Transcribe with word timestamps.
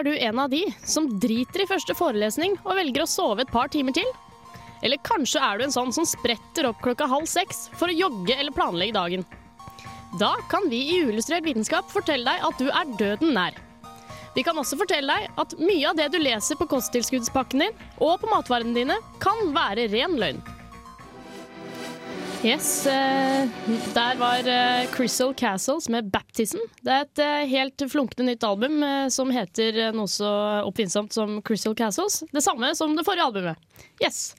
Er 0.00 0.04
du 0.04 0.14
en 0.16 0.38
av 0.40 0.48
de 0.48 0.62
som 0.88 1.10
driter 1.20 1.60
i 1.60 1.68
første 1.68 1.92
forelesning 1.92 2.54
og 2.62 2.78
velger 2.78 3.02
å 3.04 3.08
sove 3.10 3.44
et 3.44 3.50
par 3.52 3.68
timer 3.68 3.92
til? 3.92 4.06
Eller 4.80 4.96
kanskje 5.04 5.42
er 5.44 5.58
du 5.60 5.66
en 5.66 5.74
sånn 5.74 5.90
som 5.92 6.06
spretter 6.08 6.70
opp 6.70 6.78
klokka 6.80 7.04
halv 7.10 7.26
seks 7.28 7.66
for 7.76 7.92
å 7.92 7.96
jogge 7.98 8.32
eller 8.32 8.56
planlegge 8.56 8.96
dagen? 8.96 9.26
Da 10.16 10.30
kan 10.48 10.70
vi 10.72 10.78
i 10.94 11.02
Uillustrert 11.04 11.44
vitenskap 11.44 11.92
fortelle 11.92 12.24
deg 12.24 12.46
at 12.48 12.62
du 12.62 12.70
er 12.70 12.94
døden 13.02 13.36
nær. 13.36 13.58
Vi 14.32 14.46
kan 14.46 14.56
også 14.56 14.80
fortelle 14.80 15.18
deg 15.18 15.36
at 15.44 15.52
mye 15.60 15.92
av 15.92 16.00
det 16.00 16.08
du 16.14 16.16
leser 16.22 16.56
på 16.56 16.70
kosttilskuddspakken 16.72 17.66
din 17.66 17.84
og 17.98 18.22
på 18.22 18.32
matvarene 18.32 18.72
dine, 18.72 18.96
kan 19.20 19.52
være 19.52 19.90
ren 19.92 20.16
løgn. 20.16 20.40
Yes, 22.40 22.86
eh, 22.86 23.48
der 23.94 24.16
var 24.16 24.46
eh, 24.48 24.86
Crystal 24.90 25.34
Castles 25.34 25.88
med 25.88 26.04
'Baptism'. 26.08 26.62
Det 26.80 26.88
er 26.92 27.02
et 27.04 27.18
eh, 27.20 27.48
helt 27.50 27.82
flunkende 27.92 28.30
nytt 28.30 28.44
album 28.48 28.78
som 29.12 29.28
heter 29.28 29.90
noe 29.92 30.08
så 30.08 30.30
oppfinnsomt 30.64 31.12
som 31.12 31.42
Crystal 31.44 31.74
Castles. 31.76 32.22
Det 32.32 32.40
samme 32.40 32.70
som 32.74 32.94
det 32.96 33.04
forrige 33.04 33.26
albumet. 33.28 33.60
Yes. 34.00 34.32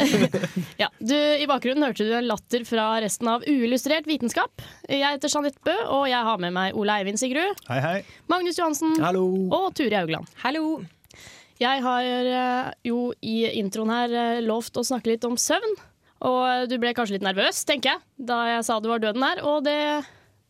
ja, 0.82 0.88
du, 0.96 1.12
I 1.12 1.44
bakgrunnen 1.50 1.84
hørte 1.84 2.06
du 2.08 2.14
en 2.16 2.24
latter 2.30 2.64
fra 2.64 2.86
resten 3.04 3.28
av 3.28 3.44
Uillustrert 3.44 4.08
vitenskap. 4.08 4.64
Jeg 4.88 5.04
heter 5.04 5.28
Jeanette 5.28 5.60
Bø, 5.60 5.74
og 5.92 6.06
jeg 6.08 6.28
har 6.30 6.40
med 6.40 6.54
meg 6.56 6.72
Ole 6.72 6.96
Eivind 7.02 7.20
Sigrud, 7.20 7.60
Hei, 7.68 7.82
hei. 7.84 7.98
Magnus 8.32 8.56
Johansen 8.56 8.96
Hallo! 9.04 9.26
og 9.52 9.74
Turi 9.76 9.92
Haugland. 9.92 10.24
Hallo. 10.40 10.80
Jeg 11.60 11.84
har 11.84 12.72
jo 12.84 13.10
i 13.20 13.36
introen 13.60 13.92
her 13.92 14.40
lovt 14.44 14.80
å 14.80 14.86
snakke 14.88 15.12
litt 15.12 15.28
om 15.28 15.36
søvn. 15.36 15.76
Og 16.24 16.70
du 16.70 16.78
ble 16.80 16.94
kanskje 16.96 17.18
litt 17.18 17.26
nervøs, 17.26 17.64
tenker 17.68 17.94
jeg, 17.94 18.04
da 18.30 18.38
jeg 18.54 18.64
sa 18.68 18.78
du 18.80 18.88
var 18.88 19.02
døden 19.02 19.24
her. 19.26 19.42
Og 19.44 19.64
det, 19.66 19.76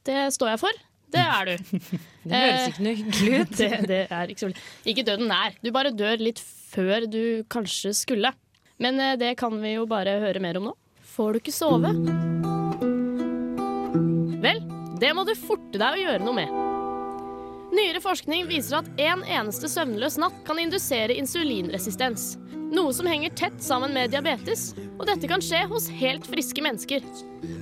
det 0.06 0.28
står 0.36 0.54
jeg 0.54 0.62
for. 0.62 0.84
Det 1.14 1.22
er 1.22 1.50
du. 1.50 1.80
Det 2.26 2.38
høres 2.42 2.64
ikke 2.72 2.82
noe 2.82 2.96
hyggelig 2.98 3.34
ut. 3.38 3.52
det, 3.60 3.68
det 3.86 3.98
er 4.10 4.30
ikke 4.32 4.42
så 4.42 4.48
Ikke 4.90 5.04
døden 5.06 5.28
nær. 5.30 5.54
Du 5.62 5.70
bare 5.74 5.92
dør 5.94 6.18
litt 6.18 6.40
før 6.42 7.06
du 7.06 7.44
kanskje 7.52 7.94
skulle. 7.94 8.32
Men 8.82 8.98
eh, 8.98 9.14
det 9.20 9.36
kan 9.38 9.54
vi 9.62 9.76
jo 9.76 9.86
bare 9.86 10.18
høre 10.24 10.42
mer 10.42 10.58
om 10.58 10.72
nå. 10.72 10.74
Får 11.14 11.36
du 11.36 11.40
ikke 11.44 11.54
sove? 11.54 11.94
Vel, 14.42 14.64
det 14.98 15.14
må 15.14 15.22
du 15.28 15.36
forte 15.38 15.78
deg 15.78 15.86
å 15.86 16.02
gjøre 16.02 16.26
noe 16.26 16.40
med. 16.42 16.75
Nyere 17.76 18.00
forskning 18.00 18.46
viser 18.48 18.78
at 18.78 18.86
en 19.02 19.20
eneste 19.28 19.68
søvnløs 19.68 20.14
natt 20.20 20.36
kan 20.46 20.56
indusere 20.62 21.16
insulinresistens. 21.20 22.36
Noe 22.72 22.92
som 22.96 23.08
henger 23.10 23.34
tett 23.36 23.58
sammen 23.62 23.92
med 23.92 24.14
diabetes, 24.14 24.70
og 24.96 25.04
dette 25.10 25.28
kan 25.28 25.44
skje 25.44 25.60
hos 25.68 25.90
helt 26.00 26.24
friske 26.26 26.64
mennesker. 26.64 27.04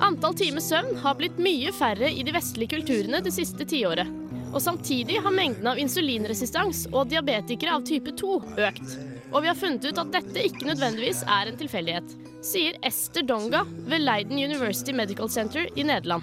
Antall 0.04 0.36
timer 0.38 0.62
søvn 0.62 1.00
har 1.02 1.18
blitt 1.18 1.40
mye 1.42 1.72
færre 1.74 2.12
i 2.12 2.22
de 2.22 2.34
vestlige 2.36 2.76
kulturene 2.76 3.24
det 3.26 3.34
siste 3.34 3.66
tiåret. 3.66 4.06
Og 4.54 4.62
samtidig 4.62 5.18
har 5.24 5.34
mengden 5.34 5.66
av 5.66 5.82
insulinresistans 5.82 6.84
og 6.92 7.10
diabetikere 7.10 7.74
av 7.74 7.82
type 7.88 8.14
2 8.14 8.38
økt. 8.68 8.96
Og 9.34 9.42
vi 9.42 9.50
har 9.50 9.58
funnet 9.58 9.88
ut 9.88 9.98
at 9.98 10.14
dette 10.14 10.46
ikke 10.46 10.70
nødvendigvis 10.70 11.24
er 11.26 11.50
en 11.50 11.58
tilfeldighet, 11.58 12.14
sier 12.44 12.78
Esther 12.86 13.26
Donga 13.26 13.64
ved 13.90 14.06
Leiden 14.06 14.38
University 14.38 14.94
Medical 14.94 15.32
Center 15.32 15.66
i 15.74 15.90
Nederland. 15.90 16.22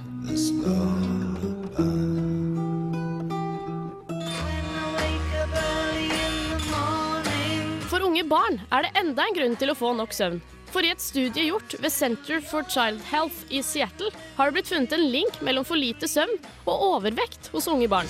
Barn 8.31 8.62
er 8.72 8.86
det 8.86 8.92
enda 9.00 9.25
en 9.28 9.36
grunn 9.36 9.58
til 9.59 9.74
å 9.74 9.78
få 9.78 9.92
nok 9.97 10.14
søvn. 10.16 10.40
For 10.72 10.88
i 10.88 10.92
et 10.94 11.03
studie 11.03 11.50
gjort 11.50 11.74
ved 11.84 11.92
Center 11.92 12.40
for 12.47 12.64
Child 12.72 13.02
Health 13.09 13.44
i 13.52 13.59
Seattle 13.66 14.12
har 14.38 14.47
det 14.47 14.56
blitt 14.56 14.72
funnet 14.72 14.96
en 14.96 15.03
link 15.12 15.42
mellom 15.44 15.68
for 15.68 15.80
lite 15.80 16.08
søvn 16.08 16.38
og 16.64 16.86
overvekt 16.94 17.50
hos 17.52 17.68
unge 17.68 17.90
barn. 17.92 18.08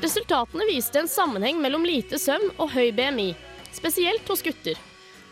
Resultatene 0.00 0.64
viste 0.70 1.02
en 1.02 1.10
sammenheng 1.10 1.60
mellom 1.60 1.84
lite 1.84 2.20
søvn 2.22 2.54
og 2.56 2.72
høy 2.72 2.88
BMI, 2.96 3.32
spesielt 3.76 4.28
hos 4.32 4.44
gutter. 4.46 4.78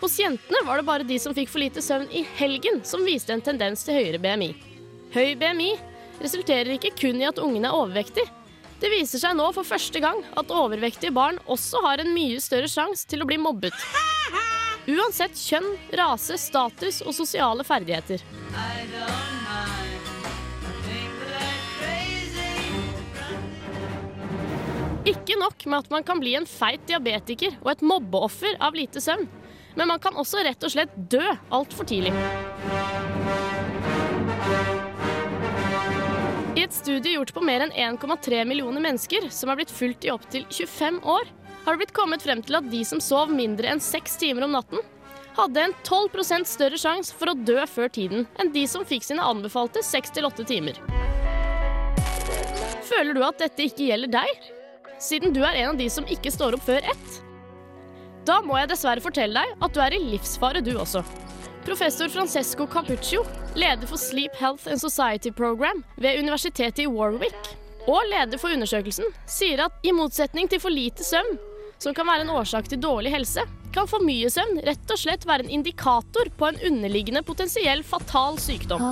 Hos 0.02 0.18
jentene 0.20 0.60
var 0.66 0.82
det 0.82 0.88
bare 0.90 1.08
de 1.08 1.16
som 1.22 1.32
fikk 1.32 1.48
for 1.48 1.62
lite 1.62 1.80
søvn 1.80 2.10
i 2.12 2.26
helgen 2.36 2.82
som 2.84 3.06
viste 3.06 3.32
en 3.32 3.44
tendens 3.44 3.86
til 3.86 3.96
høyere 3.96 4.20
BMI. 4.20 4.50
Høy 5.16 5.38
BMI 5.40 5.70
resulterer 6.20 6.74
ikke 6.76 6.92
kun 6.98 7.22
i 7.22 7.30
at 7.30 7.40
ungen 7.40 7.64
er 7.64 7.78
overvektig. 7.78 8.26
Det 8.76 8.90
viser 8.92 9.20
seg 9.22 9.36
nå 9.38 9.46
for 9.56 9.64
første 9.64 10.00
gang 10.04 10.18
at 10.36 10.52
overvektige 10.52 11.14
barn 11.16 11.38
også 11.48 11.80
har 11.86 12.02
en 12.02 12.12
mye 12.12 12.40
større 12.44 12.68
sjanse 12.68 13.08
til 13.08 13.24
å 13.24 13.28
bli 13.28 13.38
mobbet. 13.40 13.76
Uansett 14.86 15.34
kjønn, 15.40 15.72
rase, 15.98 16.36
status 16.38 17.00
og 17.02 17.16
sosiale 17.16 17.64
ferdigheter. 17.66 18.20
Ikke 25.06 25.38
nok 25.38 25.66
med 25.70 25.78
at 25.80 25.90
man 25.90 26.06
kan 26.06 26.20
bli 26.20 26.36
en 26.36 26.46
feit 26.50 26.82
diabetiker 26.90 27.56
og 27.62 27.72
et 27.72 27.84
mobbeoffer 27.86 28.58
av 28.60 28.76
lite 28.76 29.00
søvn, 29.02 29.28
men 29.78 29.88
man 29.88 30.02
kan 30.02 30.18
også 30.18 30.44
rett 30.44 30.66
og 30.66 30.74
slett 30.74 30.92
dø 31.10 31.24
altfor 31.54 31.88
tidlig. 31.88 32.12
Et 36.66 36.74
studie 36.74 37.12
gjort 37.14 37.30
på 37.30 37.44
mer 37.46 37.62
enn 37.62 37.70
1,3 37.70 38.40
millioner 38.42 38.82
mennesker, 38.82 39.28
som 39.30 39.52
er 39.52 39.60
blitt 39.60 39.70
fulgt 39.70 40.02
i 40.02 40.10
opptil 40.10 40.42
25 40.50 40.96
år, 41.06 41.28
har 41.62 41.76
det 41.76 41.78
blitt 41.78 41.92
kommet 41.94 42.24
frem 42.26 42.40
til 42.42 42.58
at 42.58 42.66
de 42.72 42.80
som 42.88 42.98
sov 42.98 43.30
mindre 43.30 43.70
enn 43.70 43.82
seks 43.82 44.16
timer 44.18 44.48
om 44.48 44.56
natten, 44.56 44.82
hadde 45.36 45.62
en 45.62 45.74
12% 45.86 46.50
større 46.50 46.80
sjanse 46.80 47.14
for 47.14 47.30
å 47.30 47.36
dø 47.38 47.60
før 47.70 47.92
tiden 47.94 48.26
enn 48.42 48.50
de 48.50 48.64
som 48.66 48.82
fikk 48.88 49.06
sine 49.06 49.22
anbefalte 49.22 49.84
6-8 49.86 50.48
timer. 50.48 50.80
Føler 52.88 53.14
du 53.14 53.22
at 53.22 53.38
dette 53.44 53.68
ikke 53.68 53.86
gjelder 53.92 54.16
deg, 54.16 54.50
siden 54.98 55.36
du 55.36 55.44
er 55.44 55.60
en 55.62 55.76
av 55.76 55.78
de 55.78 55.86
som 55.92 56.10
ikke 56.10 56.34
står 56.34 56.58
opp 56.58 56.66
før 56.66 56.82
ett? 56.82 57.20
Da 58.26 58.40
må 58.42 58.58
jeg 58.58 58.72
dessverre 58.74 59.06
fortelle 59.06 59.38
deg 59.38 59.62
at 59.62 59.76
du 59.76 59.84
er 59.86 59.94
i 59.94 60.02
livsfare, 60.02 60.66
du 60.66 60.74
også. 60.74 61.06
Professor 61.66 62.08
Francesco 62.08 62.66
Capuccio, 62.66 63.24
leder 63.54 63.86
for 63.86 63.96
Sleep 63.96 64.36
Health 64.36 64.68
and 64.68 64.80
Society 64.80 65.32
Program 65.32 65.84
ved 65.96 66.18
Universitetet 66.18 66.78
i 66.78 66.86
Warwick, 66.86 67.48
og 67.88 68.06
leder 68.06 68.38
for 68.38 68.54
undersøkelsen, 68.54 69.10
sier 69.26 69.64
at 69.64 69.82
i 69.82 69.90
motsetning 69.90 70.46
til 70.46 70.62
for 70.62 70.70
lite 70.70 71.02
søvn, 71.02 71.34
som 71.82 71.94
kan 71.94 72.06
være 72.06 72.22
en 72.22 72.30
årsak 72.38 72.70
til 72.70 72.78
dårlig 72.78 73.10
helse, 73.16 73.42
kan 73.74 73.90
for 73.90 74.06
mye 74.06 74.30
søvn 74.30 74.62
rett 74.62 74.94
og 74.94 75.02
slett 75.02 75.26
være 75.26 75.48
en 75.48 75.56
indikator 75.58 76.30
på 76.38 76.52
en 76.52 76.62
underliggende 76.70 77.26
potensiell 77.26 77.82
fatal 77.82 78.38
sykdom. 78.38 78.86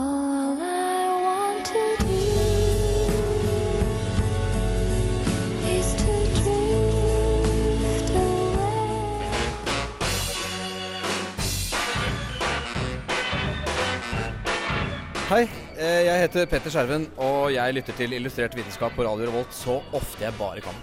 Hei, 15.35 15.49
eh, 15.83 16.05
jeg 16.07 16.21
heter 16.23 16.45
Petter 16.47 16.71
Skjerven, 16.71 17.09
og 17.19 17.49
jeg 17.51 17.75
lytter 17.75 17.97
til 17.99 18.13
Illustrert 18.15 18.53
vitenskap 18.55 18.93
på 18.95 19.03
Radio 19.03 19.27
Revolt 19.27 19.57
så 19.57 19.81
ofte 19.91 20.23
jeg 20.23 20.37
bare 20.39 20.63
kan. 20.63 20.77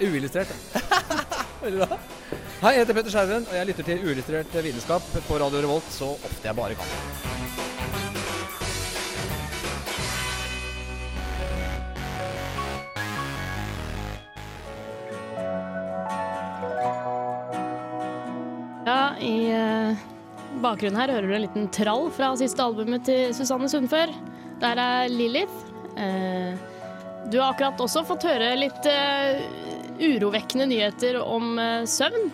Uillustrert. 0.00 0.50
Veldig 1.62 1.84
bra. 1.84 2.00
Hei, 2.64 2.72
jeg 2.72 2.80
heter 2.80 2.98
Petter 2.98 3.14
Skjerven, 3.14 3.46
og 3.46 3.54
jeg 3.60 3.70
lytter 3.70 3.90
til 3.92 4.02
Uillustrert 4.08 4.58
vitenskap 4.66 5.06
på 5.28 5.38
Radio 5.44 5.62
Revolt 5.68 5.94
så 6.00 6.10
ofte 6.16 6.50
jeg 6.50 6.58
bare 6.58 6.80
kan. 6.82 7.07
Bakgrunnen 20.68 21.00
her 21.00 21.12
hører 21.14 21.28
du 21.28 21.36
en 21.36 21.44
liten 21.46 21.68
trall 21.72 22.08
fra 22.14 22.32
siste 22.40 22.64
albumet 22.64 23.06
til 23.08 23.32
Susanne 23.36 23.68
Sundfør. 23.72 24.12
Der 24.60 24.80
er 24.82 25.12
Lilith. 25.12 25.64
Eh, 25.98 26.54
du 27.28 27.38
har 27.40 27.52
akkurat 27.52 27.80
også 27.82 28.04
fått 28.08 28.26
høre 28.28 28.52
litt 28.58 28.86
eh, 28.88 29.40
urovekkende 29.98 30.68
nyheter 30.70 31.20
om 31.22 31.58
eh, 31.60 31.82
søvn. 31.88 32.30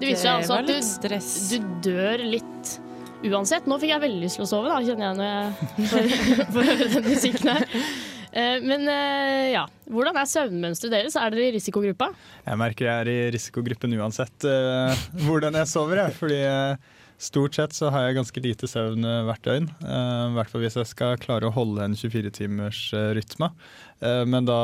Det 0.00 0.08
viser 0.08 0.22
seg 0.22 0.36
altså 0.40 0.60
at 0.60 0.70
du, 0.70 1.58
du 1.60 1.90
dør 1.90 2.22
litt 2.24 2.76
uansett. 3.26 3.66
Nå 3.68 3.76
fikk 3.80 3.92
jeg 3.92 4.04
veldig 4.06 4.22
lyst 4.22 4.40
til 4.40 4.46
å 4.46 4.50
sove, 4.50 4.70
da, 4.70 4.78
kjenner 4.84 5.10
jeg 5.10 5.18
når 5.18 6.00
jeg 6.00 6.46
får, 6.54 6.70
høre 6.70 6.88
den 6.94 7.10
musikken 7.10 7.52
her. 7.52 7.66
Eh, 8.30 8.56
men 8.64 8.86
ja, 9.50 9.66
hvordan 9.90 10.16
er 10.20 10.30
søvnmønsteret 10.30 10.96
deres? 10.96 11.18
Er 11.20 11.34
dere 11.34 11.50
i 11.50 11.56
risikogruppa? 11.58 12.12
Jeg 12.46 12.60
merker 12.62 12.88
jeg 12.88 13.04
er 13.04 13.12
i 13.12 13.18
risikogruppen 13.36 13.98
uansett 13.98 14.48
hvordan 15.26 15.60
jeg 15.60 15.70
sover. 15.74 16.04
Jeg. 16.06 16.16
Fordi 16.20 16.40
stort 17.20 17.56
sett 17.58 17.76
så 17.76 17.90
har 17.92 18.06
jeg 18.06 18.16
ganske 18.16 18.42
lite 18.42 18.68
søvn 18.70 19.04
uh, 19.04 19.20
hvert 19.28 19.44
døgn. 19.44 19.68
I 19.84 20.32
hvert 20.36 20.50
fall 20.52 20.64
hvis 20.64 20.78
jeg 20.80 20.88
skal 20.90 21.20
klare 21.20 21.48
å 21.48 21.54
holde 21.54 21.84
en 21.84 21.96
24-timers 21.98 22.82
rytme. 23.16 23.50
men 24.00 24.46
da 24.48 24.60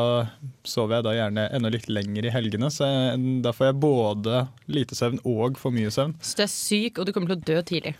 sover 0.64 0.96
jeg 0.96 1.04
da 1.04 1.14
gjerne 1.14 1.46
enda 1.52 1.70
litt 1.72 1.88
lenger 1.92 2.24
i 2.24 2.32
helgene, 2.32 2.70
så 2.72 2.88
jeg, 2.88 3.40
da 3.44 3.52
får 3.52 3.68
jeg 3.68 3.80
både 3.82 4.46
lite 4.72 4.96
søvn 4.96 5.20
og 5.28 5.60
for 5.60 5.74
mye 5.76 5.92
søvn. 5.92 6.16
Så 6.24 6.38
du 6.38 6.44
er 6.46 6.52
syk, 6.52 6.98
og 6.98 7.06
du 7.06 7.12
kommer 7.12 7.34
til 7.34 7.36
å 7.36 7.48
dø 7.52 7.64
tidlig? 7.68 7.96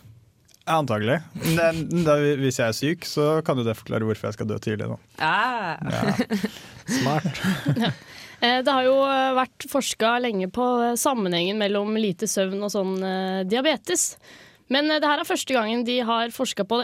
Antagelig. 0.67 1.21
Men 1.55 1.85
da, 2.07 2.17
hvis 2.41 2.59
jeg 2.59 2.67
er 2.67 2.75
syk, 2.75 3.05
så 3.07 3.27
kan 3.47 3.61
jo 3.61 3.67
det 3.67 3.77
forklare 3.79 4.07
hvorfor 4.09 4.31
jeg 4.31 4.39
skal 4.39 4.49
dø 4.51 4.57
tidlig. 4.59 4.89
nå. 4.91 4.97
Ah. 5.23 5.77
Ja. 5.93 6.15
Smart. 6.99 7.43
Det 8.37 8.69
har 8.69 8.85
jo 8.85 8.97
vært 9.39 9.65
forska 9.71 10.11
lenge 10.21 10.51
på 10.53 10.65
sammenhengen 11.01 11.57
mellom 11.57 11.95
lite 11.97 12.29
søvn 12.29 12.67
og 12.67 12.69
sånn 12.75 12.99
diabetes. 13.49 14.11
Men 14.73 14.91
det 14.91 15.07
her 15.07 15.23
er 15.23 15.29
første 15.29 15.55
gangen 15.55 15.85
de 15.87 16.01
har 16.07 16.33
forska 16.35 16.67
på 16.69 16.81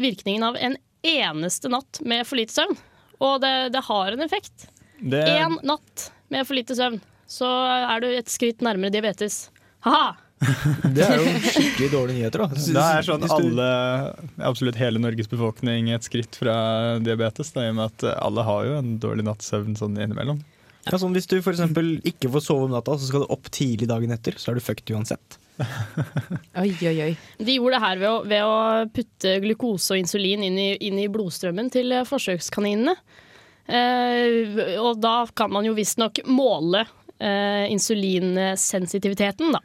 virkningen 0.00 0.44
av 0.46 0.56
en 0.56 0.76
eneste 1.06 1.70
natt 1.72 2.00
med 2.04 2.26
for 2.26 2.40
lite 2.40 2.56
søvn. 2.56 2.76
Og 3.24 3.40
det, 3.40 3.54
det 3.72 3.84
har 3.86 4.12
en 4.12 4.24
effekt. 4.24 4.68
Én 5.00 5.58
natt 5.66 6.10
med 6.32 6.46
for 6.46 6.56
lite 6.56 6.76
søvn, 6.76 7.00
så 7.28 7.48
er 7.92 8.02
du 8.02 8.08
et 8.10 8.30
skritt 8.32 8.64
nærmere 8.64 8.94
diabetes. 8.94 9.46
Ha-ha! 9.86 10.16
det 10.96 11.00
er 11.00 11.16
jo 11.16 11.30
skikkelig 11.46 11.86
dårlige 11.94 12.18
nyheter, 12.18 12.42
da. 12.42 12.58
Det 12.60 12.82
er 12.82 13.06
sånn 13.06 13.22
alle, 13.38 13.68
absolutt 14.44 14.76
hele 14.76 15.00
Norges 15.00 15.30
befolkning 15.32 15.88
et 15.96 16.04
skritt 16.04 16.36
fra 16.36 16.56
diabetes, 17.00 17.54
da, 17.54 17.64
i 17.64 17.72
og 17.72 17.78
med 17.78 17.86
at 17.88 18.04
alle 18.18 18.44
har 18.44 18.66
jo 18.68 18.76
en 18.82 18.92
dårlig 19.00 19.24
natts 19.24 19.48
søvn 19.52 19.78
sånn 19.80 19.96
innimellom. 19.96 20.42
Ja, 20.86 21.00
sånn 21.00 21.16
Hvis 21.16 21.26
du 21.30 21.38
f.eks. 21.40 21.64
ikke 22.06 22.30
får 22.30 22.44
sove 22.44 22.68
om 22.68 22.76
natta, 22.76 22.94
så 23.00 23.08
skal 23.08 23.24
du 23.24 23.32
opp 23.32 23.48
tidlig 23.54 23.88
dagen 23.90 24.12
etter, 24.14 24.36
så 24.38 24.52
er 24.52 24.60
du 24.60 24.64
fucked 24.64 24.92
uansett. 24.92 25.40
Oi, 26.62 26.72
oi, 26.84 26.96
oi. 27.06 27.12
De 27.38 27.56
gjorde 27.56 27.76
det 27.76 27.82
her 27.84 28.00
ved 28.02 28.08
å, 28.10 28.16
ved 28.28 28.44
å 28.44 28.56
putte 28.92 29.36
glukose 29.44 29.94
og 29.94 30.02
insulin 30.02 30.44
inn 30.46 30.58
i, 30.60 30.68
inn 30.88 31.00
i 31.00 31.08
blodstrømmen 31.12 31.70
til 31.72 31.94
forsøkskaninene. 32.08 32.96
Eh, 33.66 34.78
og 34.78 35.00
da 35.02 35.16
kan 35.34 35.50
man 35.50 35.66
jo 35.66 35.74
visstnok 35.74 36.20
måle 36.30 36.84
eh, 37.18 37.66
insulinsensitiviteten, 37.72 39.56
da. 39.56 39.62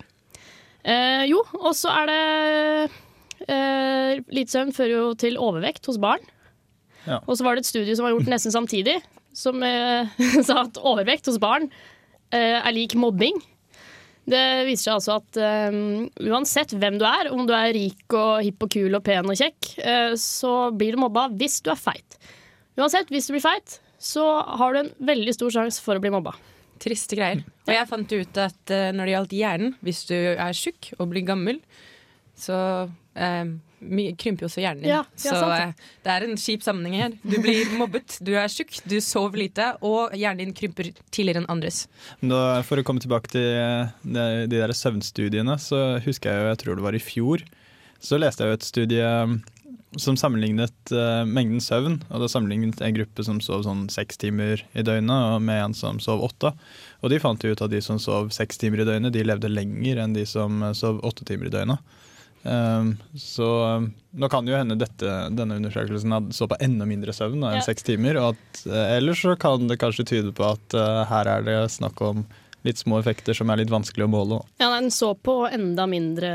Eh, 0.81 1.23
jo, 1.29 1.43
og 1.59 1.75
så 1.77 1.91
er 1.93 2.09
det 2.09 2.21
eh, 3.45 4.21
Lite 4.33 4.49
søvn 4.55 4.73
fører 4.73 4.95
jo 4.95 5.11
til 5.19 5.37
overvekt 5.37 5.85
hos 5.89 5.99
barn. 6.01 6.23
Ja. 7.05 7.19
Og 7.25 7.37
så 7.37 7.45
var 7.45 7.57
det 7.57 7.65
et 7.65 7.69
studie 7.69 7.95
som 7.97 8.07
var 8.07 8.15
gjort 8.15 8.29
nesten 8.31 8.53
samtidig, 8.53 8.97
som 9.37 9.61
eh, 9.65 10.09
sa 10.47 10.63
at 10.65 10.81
overvekt 10.81 11.29
hos 11.29 11.39
barn 11.41 11.69
eh, 12.33 12.57
er 12.57 12.73
lik 12.75 12.97
mobbing. 12.97 13.37
Det 14.29 14.41
viser 14.67 14.83
seg 14.83 14.97
altså 14.97 15.15
at 15.17 15.39
um, 15.73 16.03
uansett 16.29 16.75
hvem 16.77 16.99
du 17.01 17.05
er, 17.07 17.31
om 17.33 17.47
du 17.49 17.53
er 17.57 17.73
rik 17.73 18.13
og 18.13 18.43
hipp 18.45 18.67
og 18.67 18.73
kul 18.75 18.97
og 18.97 19.03
pen 19.05 19.31
og 19.31 19.37
kjekk, 19.39 19.71
uh, 19.81 20.13
så 20.19 20.53
blir 20.77 20.95
du 20.95 21.01
mobba 21.01 21.25
hvis 21.33 21.59
du 21.65 21.71
er 21.73 21.79
feit. 21.79 22.19
Uansett, 22.77 23.09
hvis 23.11 23.27
du 23.27 23.35
blir 23.35 23.43
feit, 23.43 23.79
så 24.01 24.25
har 24.61 24.73
du 24.73 24.83
en 24.83 24.93
veldig 25.09 25.33
stor 25.35 25.55
sjanse 25.57 25.81
for 25.83 25.97
å 25.97 26.03
bli 26.03 26.13
mobba. 26.13 26.35
Triste 26.81 27.17
greier. 27.17 27.43
Og 27.67 27.73
jeg 27.73 27.89
fant 27.89 28.13
ut 28.13 28.39
at 28.41 28.73
uh, 28.73 28.91
når 28.93 29.03
det 29.03 29.15
gjaldt 29.15 29.35
hjernen, 29.39 29.75
hvis 29.85 30.05
du 30.09 30.15
er 30.17 30.57
tjukk 30.57 30.93
og 30.99 31.11
blir 31.11 31.25
gammel, 31.25 31.59
så 32.37 32.61
uh, 32.87 33.51
krymper 34.19 34.45
jo 34.45 34.49
også 34.49 34.63
hjernen 34.63 34.83
din. 34.85 34.91
Ja, 34.93 35.01
så 35.19 35.35
uh, 35.41 35.93
det 36.05 36.13
er 36.13 36.25
en 36.27 36.37
kjip 36.39 36.65
sammenheng 36.65 36.97
her. 36.99 37.15
Du 37.23 37.37
blir 37.43 37.71
mobbet, 37.81 38.17
du 38.23 38.33
er 38.39 38.51
tjukk, 38.51 38.81
du 38.85 38.97
sover 39.03 39.43
lite, 39.43 39.71
og 39.85 40.15
hjernen 40.17 40.45
din 40.45 40.57
krymper 40.57 40.91
tidligere 41.09 41.43
enn 41.43 41.49
andres. 41.51 41.85
Da, 42.21 42.61
for 42.67 42.81
å 42.81 42.85
komme 42.87 43.03
tilbake 43.03 43.33
til 43.33 43.47
de, 44.03 44.27
de 44.51 44.59
der 44.59 44.75
søvnstudiene, 44.77 45.57
så 45.61 46.01
husker 46.05 46.31
jeg 46.31 46.43
jo, 46.43 46.51
jeg 46.51 46.61
tror 46.63 46.77
det 46.77 46.87
var 46.87 46.97
i 46.97 47.03
fjor, 47.03 47.45
så 48.01 48.17
leste 48.21 48.45
jeg 48.45 48.53
jo 48.53 48.59
et 48.59 48.69
studie 48.69 49.09
som 49.99 50.15
sammenlignet 50.15 50.93
uh, 50.95 51.23
mengden 51.27 51.59
søvn. 51.61 51.97
og 52.09 52.23
Da 52.23 52.29
sammenlignet 52.31 52.79
en 52.81 52.95
gruppe 52.95 53.25
som 53.27 53.41
sov 53.43 53.65
sånn 53.65 53.87
seks 53.91 54.19
timer 54.21 54.63
i 54.71 54.85
døgnet, 54.87 55.41
med 55.43 55.65
en 55.65 55.75
som 55.75 55.99
sov 55.99 56.23
åtte. 56.23 56.53
Og 57.01 57.11
de 57.11 57.19
fant 57.19 57.43
ut 57.43 57.63
at 57.65 57.73
de 57.73 57.81
som 57.83 57.99
sov 57.99 58.31
seks 58.31 58.61
timer 58.61 58.83
i 58.83 58.87
døgnet, 58.87 59.13
de 59.13 59.25
levde 59.25 59.51
lenger 59.51 59.99
enn 59.99 60.15
de 60.15 60.23
som 60.29 60.61
eh, 60.63 60.75
sov 60.77 61.01
åtte 61.07 61.27
timer 61.27 61.49
i 61.49 61.53
døgnet. 61.53 61.99
Um, 62.43 62.95
så 63.13 63.47
um, 63.77 63.91
nå 64.17 64.29
kan 64.33 64.47
jo 64.49 64.57
hende 64.57 64.77
dette, 64.81 65.09
denne 65.37 65.59
undersøkelsen 65.59 66.31
så 66.33 66.47
på 66.49 66.57
enda 66.63 66.87
mindre 66.89 67.13
søvn 67.13 67.43
enn 67.43 67.59
ja. 67.59 67.65
seks 67.65 67.85
timer. 67.85 68.17
Og 68.21 68.33
at, 68.33 68.63
uh, 68.65 68.85
ellers 68.97 69.21
så 69.23 69.35
kan 69.39 69.67
det 69.69 69.79
kanskje 69.81 70.07
tyde 70.13 70.33
på 70.37 70.47
at 70.49 70.77
uh, 70.77 71.03
her 71.11 71.29
er 71.37 71.45
det 71.47 71.59
snakk 71.75 72.01
om 72.05 72.25
litt 72.65 72.81
små 72.81 72.99
effekter 73.01 73.37
som 73.37 73.49
er 73.49 73.61
litt 73.61 73.73
vanskelig 73.73 74.05
å 74.05 74.11
måle. 74.11 74.41
Ja, 74.61 74.69
den 74.75 74.91
så 74.93 75.13
på 75.17 75.43
enda 75.49 75.87
mindre 75.89 76.31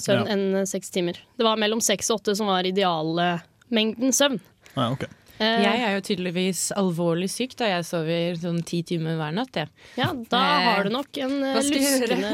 søvn 0.00 0.26
ja. 0.26 0.36
enn 0.36 0.68
seks 0.68 0.92
timer. 0.92 1.20
Det 1.36 1.46
var 1.46 1.60
mellom 1.60 1.80
seks 1.84 2.10
og 2.12 2.20
åtte 2.20 2.36
som 2.36 2.50
var 2.50 2.68
idealmengden 2.68 4.12
søvn. 4.16 4.40
Ja, 4.74 4.90
okay. 4.90 5.08
Eh, 5.42 5.62
jeg 5.64 5.80
er 5.84 5.96
jo 5.96 6.02
tydeligvis 6.06 6.66
alvorlig 6.78 7.30
syk 7.32 7.56
da 7.58 7.70
jeg 7.70 7.86
sover 7.88 8.36
sånn 8.40 8.60
ti 8.68 8.82
timer 8.86 9.16
hver 9.20 9.32
natt. 9.36 9.56
Ja, 9.56 9.66
ja 9.98 10.10
da 10.12 10.42
eh, 10.42 10.66
har 10.68 10.86
du 10.86 10.92
nok 10.94 11.22
en 11.24 11.38
luskende, 11.56 12.32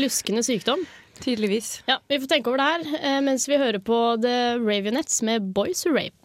luskende, 0.00 0.44
sykdom. 0.46 0.84
Tydeligvis. 1.20 1.82
Ja, 1.86 1.98
Vi 2.08 2.20
får 2.20 2.26
tenke 2.26 2.50
over 2.50 2.58
det 2.58 2.68
her 2.70 3.00
eh, 3.00 3.20
mens 3.24 3.48
vi 3.48 3.58
hører 3.60 3.78
på 3.78 4.16
The 4.22 4.56
Ravionettes 4.58 5.22
med 5.22 5.52
Boys 5.54 5.84
Who 5.86 5.94
Rape. 5.94 6.16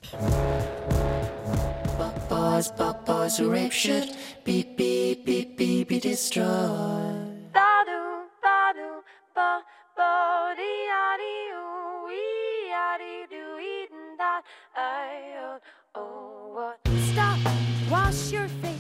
Boys, 2.30 2.72
boys 3.06 3.38
who 3.38 3.52
rape 3.52 3.74
should 3.74 4.10
be, 4.46 4.64
be, 4.78 5.16
be, 5.26 5.46
be, 5.58 5.86
be 5.86 6.00
destroyed. 6.00 7.50
Badu, 7.54 8.02
badu, 8.42 9.04
ba. 9.36 9.62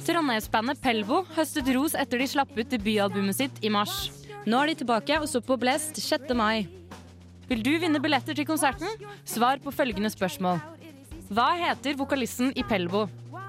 Trondheimsbandet 0.06 0.82
Pelvo 0.84 1.24
høstet 1.36 1.70
ros 1.74 1.96
etter 1.98 2.22
de 2.22 2.28
slapp 2.30 2.52
ut 2.54 2.70
debutalbumet 2.70 3.38
sitt 3.40 3.64
i 3.66 3.72
mars. 3.74 4.25
Nå 4.46 4.60
er 4.62 4.70
de 4.70 4.76
tilbake 4.78 5.16
og 5.18 5.26
står 5.30 5.42
på 5.48 5.56
Blest 5.58 5.98
6. 5.98 6.30
mai. 6.38 6.68
Vil 7.50 7.64
du 7.66 7.72
vinne 7.82 7.98
billetter 8.02 8.38
til 8.38 8.46
konserten? 8.46 8.86
Svar 9.26 9.58
på 9.62 9.74
følgende 9.74 10.12
spørsmål. 10.14 10.62
Hva 11.34 11.48
heter 11.58 11.98
vokalisten 11.98 12.54
i 12.54 12.64
Pelbo? 12.66 13.08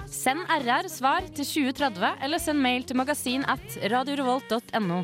Send 0.08 0.48
RR 0.48 0.88
svar 0.88 1.28
til 1.28 1.44
2030, 1.44 2.16
eller 2.25 2.40
send 2.40 2.62
mail 2.64 2.88
til 2.88 2.96
magasin 2.96 3.44
at 3.44 3.76
radiorevolt.no. 3.93 5.03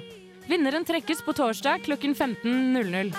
Vinneren 0.48 0.88
trekkes 0.88 1.20
på 1.26 1.36
torsdag 1.36 1.84
klokken 1.84 2.16
15.00. 2.16 3.12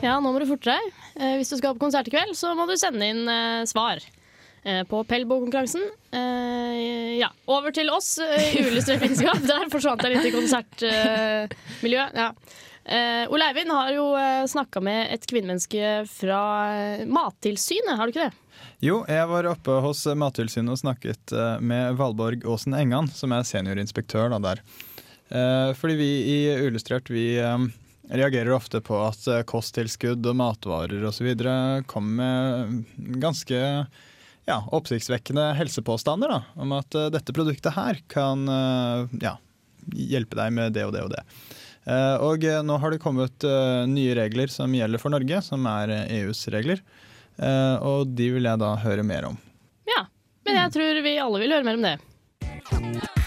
Ja, 0.00 0.16
nå 0.16 0.30
må 0.32 0.38
du 0.40 0.48
forte 0.48 0.72
deg. 0.72 1.02
Eh, 1.18 1.36
hvis 1.40 1.50
du 1.52 1.58
skal 1.58 1.76
på 1.76 1.84
konsert 1.84 2.08
i 2.08 2.14
kveld, 2.14 2.32
så 2.38 2.54
må 2.56 2.64
du 2.68 2.72
sende 2.80 3.04
inn 3.04 3.28
eh, 3.28 3.66
svar 3.68 4.00
eh, 4.00 4.80
på 4.88 5.02
Pelbo-konkurransen. 5.04 5.84
Eh, 6.16 7.18
ja, 7.20 7.28
over 7.52 7.74
til 7.76 7.92
oss 7.92 8.14
i 8.20 8.62
Uillustrert 8.64 9.04
vitenskap. 9.04 9.44
Der 9.50 9.68
forsvant 9.72 10.04
jeg 10.06 10.16
litt 10.16 10.30
i 10.30 10.34
konsertmiljøet. 10.38 12.16
ja. 12.16 12.32
Uh, 12.80 13.28
Ole 13.30 13.44
Eivind 13.44 13.70
har 13.70 13.90
jo 13.92 14.06
uh, 14.16 14.46
snakka 14.48 14.80
med 14.82 15.12
et 15.12 15.26
kvinnemenneske 15.28 15.90
fra 16.08 16.40
uh, 16.72 17.02
Mattilsynet, 17.06 17.92
har 17.94 18.08
du 18.08 18.14
ikke 18.14 18.30
det? 18.30 18.64
Jo, 18.82 19.02
jeg 19.04 19.28
var 19.28 19.46
oppe 19.52 19.76
hos 19.84 20.00
Mattilsynet 20.18 20.72
og 20.72 20.80
snakket 20.80 21.34
uh, 21.36 21.60
med 21.60 22.00
Valborg 22.00 22.42
Aasen 22.48 22.74
Engan, 22.74 23.10
som 23.12 23.36
er 23.36 23.44
seniorinspektør 23.46 24.32
da, 24.32 24.40
der. 24.42 24.64
fordi 25.78 25.94
vi 26.00 26.08
i 26.26 26.38
Uillustrert 26.64 27.12
vi 27.12 27.36
reagerer 28.10 28.52
ofte 28.56 28.80
på 28.84 28.96
at 29.04 29.26
kosttilskudd 29.46 30.24
og 30.26 30.38
matvarer 30.40 31.04
osv. 31.06 31.30
kommer 31.90 32.66
med 32.66 33.20
ganske 33.22 33.60
ja, 34.48 34.58
oppsiktsvekkende 34.74 35.52
helsepåstander 35.58 36.32
da, 36.32 36.40
om 36.58 36.74
at 36.74 36.98
dette 37.14 37.34
produktet 37.36 37.76
her 37.76 38.00
kan 38.10 38.48
ja, 39.22 39.36
hjelpe 39.94 40.38
deg 40.40 40.54
med 40.56 40.74
det 40.74 40.88
og 40.88 40.94
det 40.96 41.04
og 41.06 41.12
det. 41.14 41.24
Eh, 41.88 42.16
og 42.22 42.44
eh, 42.44 42.60
nå 42.62 42.76
har 42.80 42.92
det 42.92 43.00
kommet 43.02 43.44
eh, 43.46 43.84
nye 43.88 44.16
regler 44.18 44.52
som 44.52 44.74
gjelder 44.74 45.02
for 45.02 45.14
Norge, 45.14 45.40
som 45.44 45.64
er 45.70 45.94
EUs 46.20 46.46
regler. 46.52 46.82
Og 47.40 48.10
de 48.12 48.26
vil 48.34 48.44
jeg 48.44 48.60
da 48.60 48.74
høre 48.82 49.04
mer 49.06 49.30
om. 49.30 49.38
Ja, 49.88 50.02
men 50.44 50.58
jeg 50.60 50.74
tror 50.74 51.00
vi 51.06 51.14
alle 51.24 51.40
vil 51.40 51.56
høre 51.56 51.64
mer 51.64 51.80
om 51.80 51.88
det. 51.88 53.19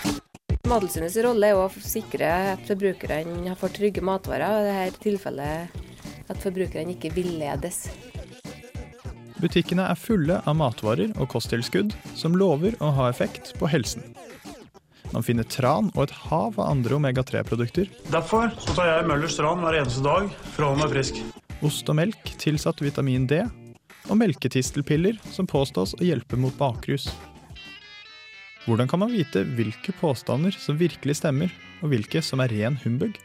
Mattilsynets 0.74 1.20
rolle 1.22 1.52
er 1.52 1.60
å 1.60 1.68
sikre 1.70 2.26
at 2.56 2.62
forbrukerne 2.66 3.52
får 3.60 3.74
trygge 3.76 4.02
matvarer. 4.02 4.50
og 4.50 4.66
I 4.66 4.88
dette 4.88 5.04
tilfellet 5.04 5.76
at 6.34 6.40
forbrukerne 6.42 6.96
ikke 6.96 7.12
villedes. 7.14 7.84
Butikkene 9.38 9.86
er 9.86 10.00
fulle 10.00 10.40
av 10.42 10.56
matvarer 10.58 11.12
og 11.22 11.30
kosttilskudd 11.30 11.94
som 12.18 12.34
lover 12.40 12.74
å 12.82 12.90
ha 12.98 13.06
effekt 13.12 13.52
på 13.60 13.70
helsen. 13.70 14.02
Man 15.12 15.22
finner 15.22 15.46
tran 15.46 15.92
og 15.94 16.08
et 16.08 16.16
hav 16.24 16.58
av 16.58 16.66
andre 16.66 16.98
omega-3-produkter. 16.98 17.92
Derfor 18.10 18.50
så 18.58 18.74
tar 18.74 18.90
jeg 18.90 19.06
Møllers 19.12 19.38
tran 19.38 19.62
hver 19.62 19.78
eneste 19.84 20.02
dag 20.02 20.32
for 20.56 20.64
å 20.64 20.72
holde 20.72 20.88
meg 20.88 20.96
frisk. 20.96 21.20
Ost 21.62 21.92
og 21.94 22.00
melk 22.02 22.34
tilsatt 22.42 22.82
vitamin 22.82 23.30
D. 23.30 23.44
Og 24.10 24.18
melketistelpiller 24.18 25.22
som 25.30 25.46
påstås 25.46 25.94
å 26.00 26.08
hjelpe 26.08 26.40
mot 26.40 26.58
bakrus. 26.58 27.12
Hvordan 28.64 28.88
kan 28.88 29.02
man 29.02 29.12
vite 29.12 29.42
hvilke 29.58 29.92
påstander 30.00 30.56
som 30.56 30.78
virkelig 30.80 31.18
stemmer, 31.20 31.52
og 31.84 31.92
hvilke 31.92 32.22
som 32.24 32.40
er 32.40 32.52
ren 32.54 32.78
humbug? 32.86 33.18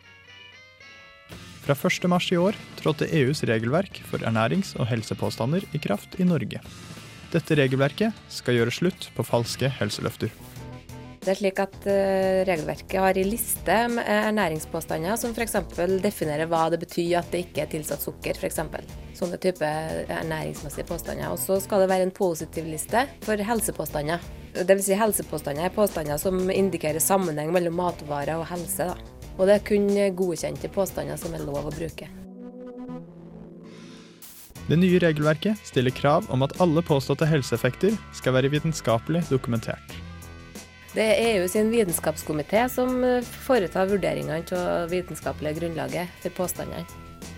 Fra 1.63 1.77
1. 1.79 2.09
mars 2.11 2.27
i 2.33 2.39
år 2.41 2.57
trådte 2.81 3.07
EUs 3.15 3.45
regelverk 3.47 4.01
for 4.09 4.25
ernærings- 4.27 4.75
og 4.81 4.89
helsepåstander 4.91 5.63
i 5.77 5.79
kraft 5.79 6.17
i 6.19 6.27
Norge. 6.27 6.59
Dette 7.31 7.59
regelverket 7.61 8.17
skal 8.33 8.57
gjøre 8.59 8.75
slutt 8.75 9.11
på 9.15 9.27
falske 9.27 9.71
helseløfter. 9.79 10.33
Det 11.19 11.33
er 11.33 11.39
slik 11.41 11.59
at 11.61 11.75
eh, 11.91 12.41
Regelverket 12.47 13.01
har 13.03 13.19
en 13.19 13.29
liste 13.29 13.77
med 13.91 14.07
ernæringspåstander 14.07 15.19
som 15.19 15.35
f.eks. 15.35 15.57
definerer 16.05 16.49
hva 16.51 16.69
det 16.73 16.79
betyr 16.85 17.19
at 17.21 17.33
det 17.35 17.43
ikke 17.47 17.65
er 17.65 17.73
tilsatt 17.73 18.05
sukker. 18.05 18.39
Eksempel. 18.49 18.87
Sånne 19.19 19.41
type 19.43 19.67
ernæringsmessige 19.67 20.87
påstander. 20.89 21.33
Og 21.35 21.43
så 21.43 21.59
skal 21.65 21.85
det 21.85 21.91
være 21.91 22.07
en 22.07 22.15
positiv 22.15 22.71
liste 22.71 23.05
for 23.27 23.49
helsepåstander. 23.51 24.23
Dvs. 24.59 24.87
Si 24.87 24.97
helsepåstander 24.99 25.67
er 25.67 25.75
påstander 25.75 26.23
som 26.23 26.39
indikerer 26.55 27.03
sammenheng 27.03 27.53
mellom 27.55 27.77
matvarer 27.83 28.39
og 28.39 28.49
helse. 28.53 28.89
Da. 28.89 28.97
Og 29.39 29.47
det 29.47 29.59
er 29.59 29.69
kun 29.69 29.91
godkjente 30.19 30.71
påstander 30.75 31.19
som 31.21 31.35
er 31.35 31.45
lov 31.47 31.69
å 31.69 31.75
bruke. 31.75 32.09
Det 34.69 34.77
nye 34.77 34.99
regelverket 35.01 35.57
stiller 35.65 35.95
krav 35.97 36.27
om 36.35 36.45
at 36.45 36.59
alle 36.61 36.83
påståtte 36.85 37.29
helseeffekter 37.29 37.97
skal 38.17 38.37
være 38.37 38.53
vitenskapelig 38.53 39.25
dokumentert. 39.31 39.97
Det 40.99 41.05
er 41.07 41.37
EU 41.37 41.45
sin 41.47 41.69
vitenskapskomité 41.71 42.65
som 42.75 43.05
eh, 43.07 43.27
foretar 43.47 43.87
vurderingene 43.87 44.41
av 44.59 44.89
vitenskapelige 44.91 45.61
grunnlaget 45.61 46.17
for 46.25 46.35
påstandene. 46.41 46.83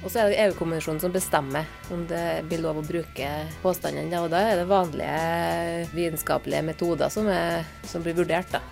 Og 0.01 0.09
så 0.09 0.23
er 0.23 0.31
det 0.31 0.39
EU-kommisjonen 0.47 1.03
som 1.03 1.13
bestemmer 1.13 1.69
om 1.93 2.07
det 2.09 2.47
blir 2.49 2.63
lov 2.65 2.79
å 2.81 2.85
bruke 2.87 3.27
påstandene. 3.61 4.23
Og 4.23 4.31
da 4.33 4.41
er 4.49 4.63
det 4.63 4.71
vanlige 4.71 5.91
vitenskapelige 5.93 6.63
metoder 6.71 7.13
som, 7.13 7.29
er, 7.29 7.69
som 7.85 8.01
blir 8.01 8.17
vurdert. 8.17 8.49
da. 8.49 8.63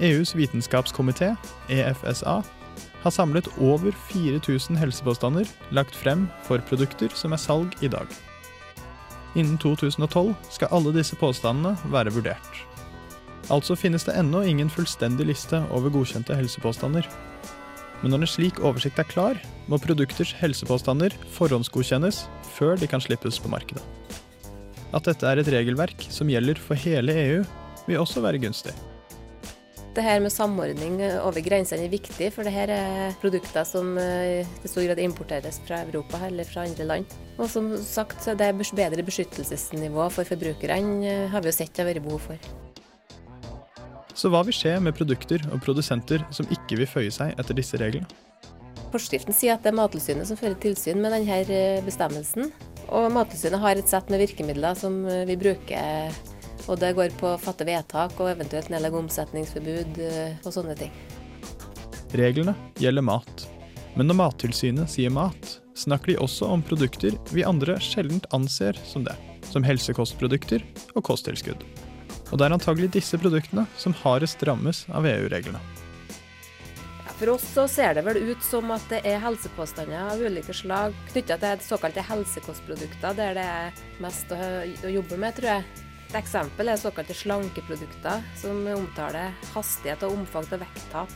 EUs 0.00 0.32
vitenskapskomité, 0.32 1.34
EFSA, 1.68 2.38
har 3.04 3.12
samlet 3.12 3.52
over 3.60 3.92
4000 4.08 4.80
helsepåstander 4.80 5.44
lagt 5.76 5.92
frem 5.92 6.24
for 6.48 6.64
produkter 6.72 7.12
som 7.12 7.36
er 7.36 7.44
salg 7.44 7.76
i 7.84 7.92
dag. 7.92 8.08
Innen 9.36 9.60
2012 9.60 10.32
skal 10.56 10.72
alle 10.72 10.96
disse 10.96 11.20
påstandene 11.20 11.76
være 11.92 12.16
vurdert. 12.16 12.69
Altså 13.48 13.76
finnes 13.78 14.04
det 14.06 14.16
ennå 14.20 14.42
ingen 14.46 14.70
fullstendig 14.70 15.26
liste 15.30 15.62
over 15.74 15.92
godkjente 15.94 16.36
helsepåstander. 16.36 17.08
Men 18.02 18.14
når 18.14 18.24
en 18.24 18.32
slik 18.32 18.60
oversikt 18.64 19.00
er 19.00 19.08
klar, 19.08 19.40
må 19.68 19.80
produkters 19.80 20.32
helsepåstander 20.40 21.16
forhåndsgodkjennes 21.36 22.24
før 22.56 22.78
de 22.80 22.88
kan 22.90 23.02
slippes 23.02 23.40
på 23.40 23.50
markedet. 23.52 23.82
At 24.96 25.06
dette 25.06 25.26
er 25.26 25.40
et 25.40 25.50
regelverk 25.52 26.06
som 26.10 26.30
gjelder 26.30 26.58
for 26.60 26.78
hele 26.78 27.14
EU, 27.24 27.42
vil 27.86 28.00
også 28.00 28.22
være 28.24 28.40
gunstig. 28.42 28.74
Det 29.90 30.04
her 30.06 30.20
med 30.22 30.30
samordning 30.30 31.00
over 31.18 31.42
grensene 31.42 31.88
er 31.88 31.90
viktig, 31.90 32.28
for 32.30 32.46
det 32.46 32.54
her 32.54 32.70
er 32.70 33.16
produkter 33.18 33.66
som 33.66 33.96
eh, 33.98 34.46
i 34.46 34.70
stor 34.70 34.86
grad 34.86 35.02
importeres 35.02 35.58
fra 35.66 35.82
Europa 35.82 36.22
eller 36.28 36.46
fra 36.46 36.62
andre 36.68 36.86
land. 36.86 37.18
Og 37.42 37.50
som 37.50 37.72
sagt, 37.82 38.22
det 38.38 38.46
er 38.46 38.54
bedre 38.54 39.02
beskyttelsesnivå 39.02 40.06
for 40.14 40.30
forbrukerne 40.30 41.06
eh, 41.10 41.28
har 41.34 41.42
vi 41.42 41.50
jo 41.50 41.58
sett 41.58 41.74
det 41.74 41.82
har 41.82 41.90
vært 41.90 42.06
behov 42.06 42.28
for. 42.30 42.69
Så 44.20 44.28
hva 44.28 44.42
vil 44.44 44.56
skje 44.56 44.74
med 44.84 44.96
produkter 44.98 45.40
og 45.48 45.62
produsenter 45.64 46.24
som 46.34 46.48
ikke 46.52 46.82
vil 46.82 46.90
føye 46.90 47.12
seg 47.14 47.32
etter 47.40 47.56
disse 47.56 47.80
reglene? 47.80 48.08
Forskriften 48.90 49.32
sier 49.32 49.54
at 49.54 49.62
det 49.64 49.70
er 49.70 49.78
Mattilsynet 49.78 50.28
som 50.28 50.36
fører 50.36 50.58
tilsyn 50.60 51.00
med 51.00 51.14
denne 51.14 51.38
eh, 51.46 51.78
bestemmelsen. 51.86 52.50
Og 52.90 53.06
Mattilsynet 53.14 53.62
har 53.62 53.78
et 53.78 53.88
sett 53.88 54.10
med 54.10 54.20
virkemidler 54.20 54.76
som 54.76 55.04
vi 55.06 55.38
bruker 55.38 56.10
og 56.68 56.78
det 56.80 56.92
går 56.98 57.14
på 57.20 57.32
å 57.32 57.38
fatte 57.40 57.66
vedtak 57.68 58.18
og 58.20 58.30
eventuelt 58.32 58.70
nedlegge 58.72 59.00
omsetningsforbud 59.00 60.00
eh, 60.04 60.36
og 60.44 60.54
sånne 60.54 60.76
ting. 60.78 60.92
Reglene 62.18 62.54
gjelder 62.82 63.06
mat. 63.06 63.46
Men 63.96 64.10
når 64.10 64.20
Mattilsynet 64.20 64.90
sier 64.92 65.12
mat, 65.14 65.56
snakker 65.78 66.12
de 66.12 66.20
også 66.22 66.50
om 66.52 66.62
produkter 66.66 67.16
vi 67.34 67.46
andre 67.46 67.78
sjelden 67.82 68.20
anser 68.36 68.78
som 68.86 69.06
det. 69.06 69.16
Som 69.50 69.64
helsekostprodukter 69.66 70.62
og 70.94 71.06
kosttilskudd. 71.06 71.64
Og 72.30 72.38
det 72.38 72.46
er 72.46 72.54
antagelig 72.54 72.92
disse 72.94 73.18
produktene 73.20 73.66
som 73.78 73.94
hardest 74.02 74.42
rammes 74.46 74.84
av 74.94 75.06
EU-reglene. 75.10 75.60
For 77.20 77.34
oss 77.34 77.44
så 77.52 77.66
ser 77.68 77.98
det 77.98 78.06
vel 78.06 78.16
ut 78.30 78.40
som 78.40 78.70
at 78.72 78.84
det 78.88 79.02
er 79.04 79.20
helsepåstander 79.20 80.14
av 80.14 80.22
ulike 80.24 80.54
slag 80.56 80.94
knytta 81.10 81.36
til 81.42 81.64
såkalte 81.66 82.04
helsekostprodukter, 82.08 83.12
der 83.18 83.36
det 83.36 83.44
er 83.44 83.82
mest 84.00 84.32
å, 84.32 84.38
å 84.40 84.92
jobbe 84.94 85.18
med, 85.20 85.36
tror 85.36 85.50
jeg. 85.50 85.66
Et 86.08 86.16
eksempel 86.22 86.72
er 86.72 86.80
såkalte 86.80 87.14
slankeprodukter, 87.14 88.24
som 88.40 88.64
omtaler 88.72 89.36
hastighet 89.52 90.00
og 90.08 90.16
omfang 90.16 90.48
av 90.48 90.64
vekttap. 90.64 91.12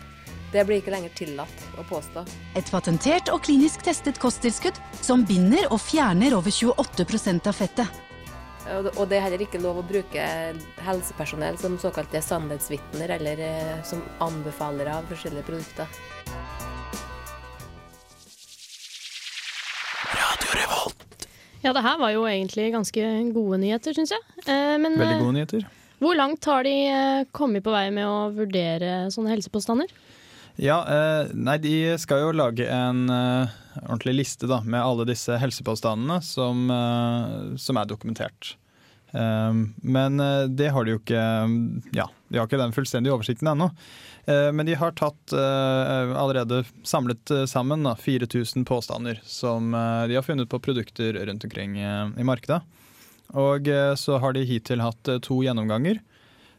Det 0.52 0.62
blir 0.68 0.82
ikke 0.82 0.92
lenger 0.92 1.16
tillatt 1.18 1.64
å 1.80 1.88
påstå. 1.88 2.28
Et 2.60 2.68
patentert 2.70 3.32
og 3.32 3.40
klinisk 3.48 3.82
testet 3.88 4.20
kosttilskudd 4.22 4.76
som 5.00 5.24
binder 5.26 5.66
og 5.72 5.80
fjerner 5.82 6.36
over 6.36 6.52
28% 6.52 7.48
av 7.48 7.56
fettet. 7.64 8.03
Og 8.64 9.04
det 9.10 9.18
er 9.18 9.26
heller 9.26 9.44
ikke 9.44 9.60
lov 9.60 9.82
å 9.82 9.86
bruke 9.86 10.24
helsepersonell 10.86 11.58
som 11.60 11.76
såkalte 11.80 12.22
sannhetsvitner 12.24 13.12
eller 13.18 13.42
eh, 13.44 13.74
som 13.84 14.00
anbefalere 14.24 14.94
av 15.00 15.10
forskjellige 15.12 15.44
produkter. 15.50 15.90
Ja, 21.64 21.72
det 21.72 21.80
her 21.80 21.96
var 21.96 22.12
jo 22.12 22.26
egentlig 22.28 22.66
ganske 22.74 23.06
gode 23.32 23.58
nyheter, 23.62 23.94
syns 23.96 24.12
jeg. 24.12 24.24
Eh, 24.44 24.74
men 24.80 24.98
Veldig 25.00 25.14
eh, 25.14 25.22
gode 25.22 25.36
nyheter. 25.38 25.62
hvor 26.02 26.16
langt 26.18 26.44
har 26.44 26.66
de 26.66 26.74
eh, 26.92 27.24
kommet 27.32 27.64
på 27.64 27.72
vei 27.72 27.86
med 27.94 28.04
å 28.04 28.28
vurdere 28.36 29.06
sånne 29.14 29.32
helsepåstander? 29.32 29.88
Ja, 30.56 30.76
eh, 30.86 31.30
nei, 31.34 31.56
de 31.58 31.76
skal 31.98 32.22
jo 32.22 32.34
lage 32.36 32.66
en 32.70 33.08
eh, 33.10 33.54
ordentlig 33.82 34.14
liste 34.20 34.46
da, 34.46 34.60
med 34.62 34.84
alle 34.84 35.06
disse 35.08 35.34
helsepåstandene 35.40 36.20
som, 36.22 36.68
eh, 36.70 37.56
som 37.58 37.80
er 37.80 37.90
dokumentert. 37.90 38.56
Men 39.14 40.18
det 40.58 40.72
har 40.74 40.82
de 40.82 40.90
jo 40.90 40.98
ikke 40.98 41.20
Ja, 41.94 42.08
de 42.26 42.38
har 42.40 42.48
ikke 42.48 42.58
den 42.58 42.72
fullstendige 42.74 43.14
oversikten 43.14 43.46
ennå. 43.46 43.68
Men 44.26 44.66
de 44.66 44.74
har 44.74 44.90
tatt 44.98 45.30
allerede 45.30 46.64
samlet 46.82 47.30
sammen 47.46 47.86
da, 47.86 47.92
4000 47.94 48.66
påstander 48.66 49.20
som 49.22 49.70
de 49.70 50.18
har 50.18 50.26
funnet 50.26 50.50
på 50.50 50.58
produkter 50.58 51.14
rundt 51.28 51.46
omkring 51.46 51.78
i 51.78 52.26
markedet. 52.26 52.58
Og 53.38 53.70
så 54.02 54.18
har 54.18 54.34
de 54.34 54.42
hittil 54.50 54.82
hatt 54.82 55.12
to 55.22 55.38
gjennomganger. 55.46 56.02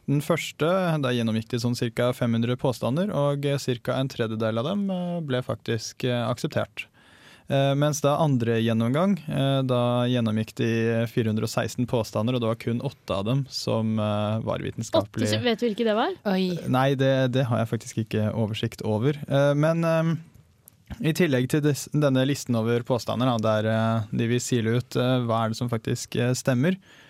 Den 0.06 0.20
første, 0.22 0.66
da 1.02 1.10
gjennomgikk 1.10 1.48
de 1.50 1.58
sånn 1.58 1.74
ca. 1.74 2.12
500 2.14 2.54
påstander, 2.62 3.10
og 3.10 3.42
ca. 3.42 3.96
en 3.98 4.10
tredjedel 4.10 4.60
av 4.62 4.68
dem 4.68 4.84
eh, 4.90 5.16
ble 5.26 5.40
faktisk 5.42 6.04
eh, 6.06 6.20
akseptert. 6.30 6.84
Eh, 7.50 7.72
Mens 7.78 8.00
da 8.04 8.12
andre 8.22 8.60
gjennomgang, 8.62 9.16
eh, 9.26 9.62
da 9.66 9.80
gjennomgikk 10.06 10.52
de 10.62 10.68
416 11.10 11.88
påstander, 11.90 12.36
og 12.38 12.44
det 12.44 12.50
var 12.52 12.60
kun 12.62 12.82
åtte 12.86 13.16
av 13.18 13.24
dem 13.26 13.42
som 13.50 13.98
eh, 13.98 14.38
var 14.46 14.62
Åtte, 14.62 15.40
vet 15.42 15.58
du 15.58 15.66
hvilke 15.66 15.86
det 15.88 15.96
var? 15.98 16.14
Oi. 16.30 16.52
Nei, 16.70 16.92
det, 16.94 17.12
det 17.34 17.48
har 17.50 17.64
jeg 17.64 17.70
faktisk 17.74 17.98
ikke 18.04 18.28
oversikt 18.34 18.86
over. 18.86 19.18
Eh, 19.26 19.54
Men 19.58 19.82
eh, 19.82 20.12
i 21.02 21.14
tillegg 21.18 21.50
til 21.50 21.66
denne 21.66 22.22
listen 22.30 22.54
over 22.58 22.86
påstander, 22.86 23.34
der 23.42 23.70
eh, 23.74 24.06
de 24.14 24.30
vil 24.30 24.42
sile 24.42 24.78
ut 24.78 24.98
eh, 25.02 25.16
hva 25.26 25.42
er 25.42 25.50
det 25.54 25.58
som 25.58 25.70
faktisk 25.70 26.14
eh, 26.14 26.30
stemmer, 26.38 26.78
eh, 26.78 27.02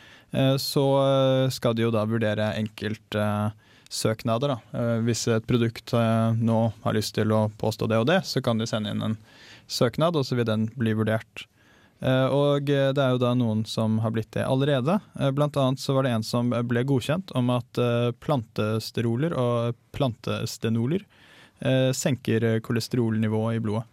så 0.61 0.85
eh, 1.03 1.49
skal 1.55 1.75
de 1.79 1.87
jo 1.87 1.91
da 1.95 2.03
vurdere 2.09 2.51
enkeltsøknader. 2.61 4.49
da. 4.55 4.59
Eh, 4.79 5.01
Hvis 5.07 5.27
et 5.33 5.47
produkt 5.49 5.93
eh, 5.97 6.33
nå 6.37 6.61
har 6.85 6.97
lyst 6.97 7.15
til 7.17 7.33
å 7.33 7.47
påstå 7.61 7.89
det 7.91 7.99
og 8.03 8.09
det, 8.11 8.21
så 8.29 8.43
kan 8.45 8.59
de 8.59 8.67
sende 8.69 8.91
inn 8.93 9.03
en 9.03 9.17
søknad, 9.67 10.17
og 10.17 10.27
så 10.27 10.37
vil 10.39 10.47
den 10.49 10.69
bli 10.79 10.93
vurdert. 10.95 11.47
Eh, 12.05 12.27
Og 12.29 12.69
eh, 12.71 12.93
det 12.93 13.03
er 13.03 13.15
jo 13.15 13.23
da 13.23 13.33
noen 13.35 13.65
som 13.67 13.99
har 14.05 14.13
blitt 14.13 14.33
det 14.37 14.45
allerede. 14.45 14.99
Eh, 15.19 15.31
Blant 15.33 15.57
annet 15.57 15.81
så 15.81 15.95
var 15.97 16.05
det 16.05 16.13
en 16.17 16.27
som 16.27 16.51
ble 16.53 16.85
godkjent 16.85 17.33
om 17.39 17.51
at 17.55 17.79
eh, 17.81 18.11
plantesteroler 18.21 19.33
og 19.33 19.75
plantestenoler 19.97 21.07
eh, 21.65 21.91
senker 21.97 22.61
kolesterolnivået 22.61 23.57
i 23.57 23.65
blodet. 23.65 23.87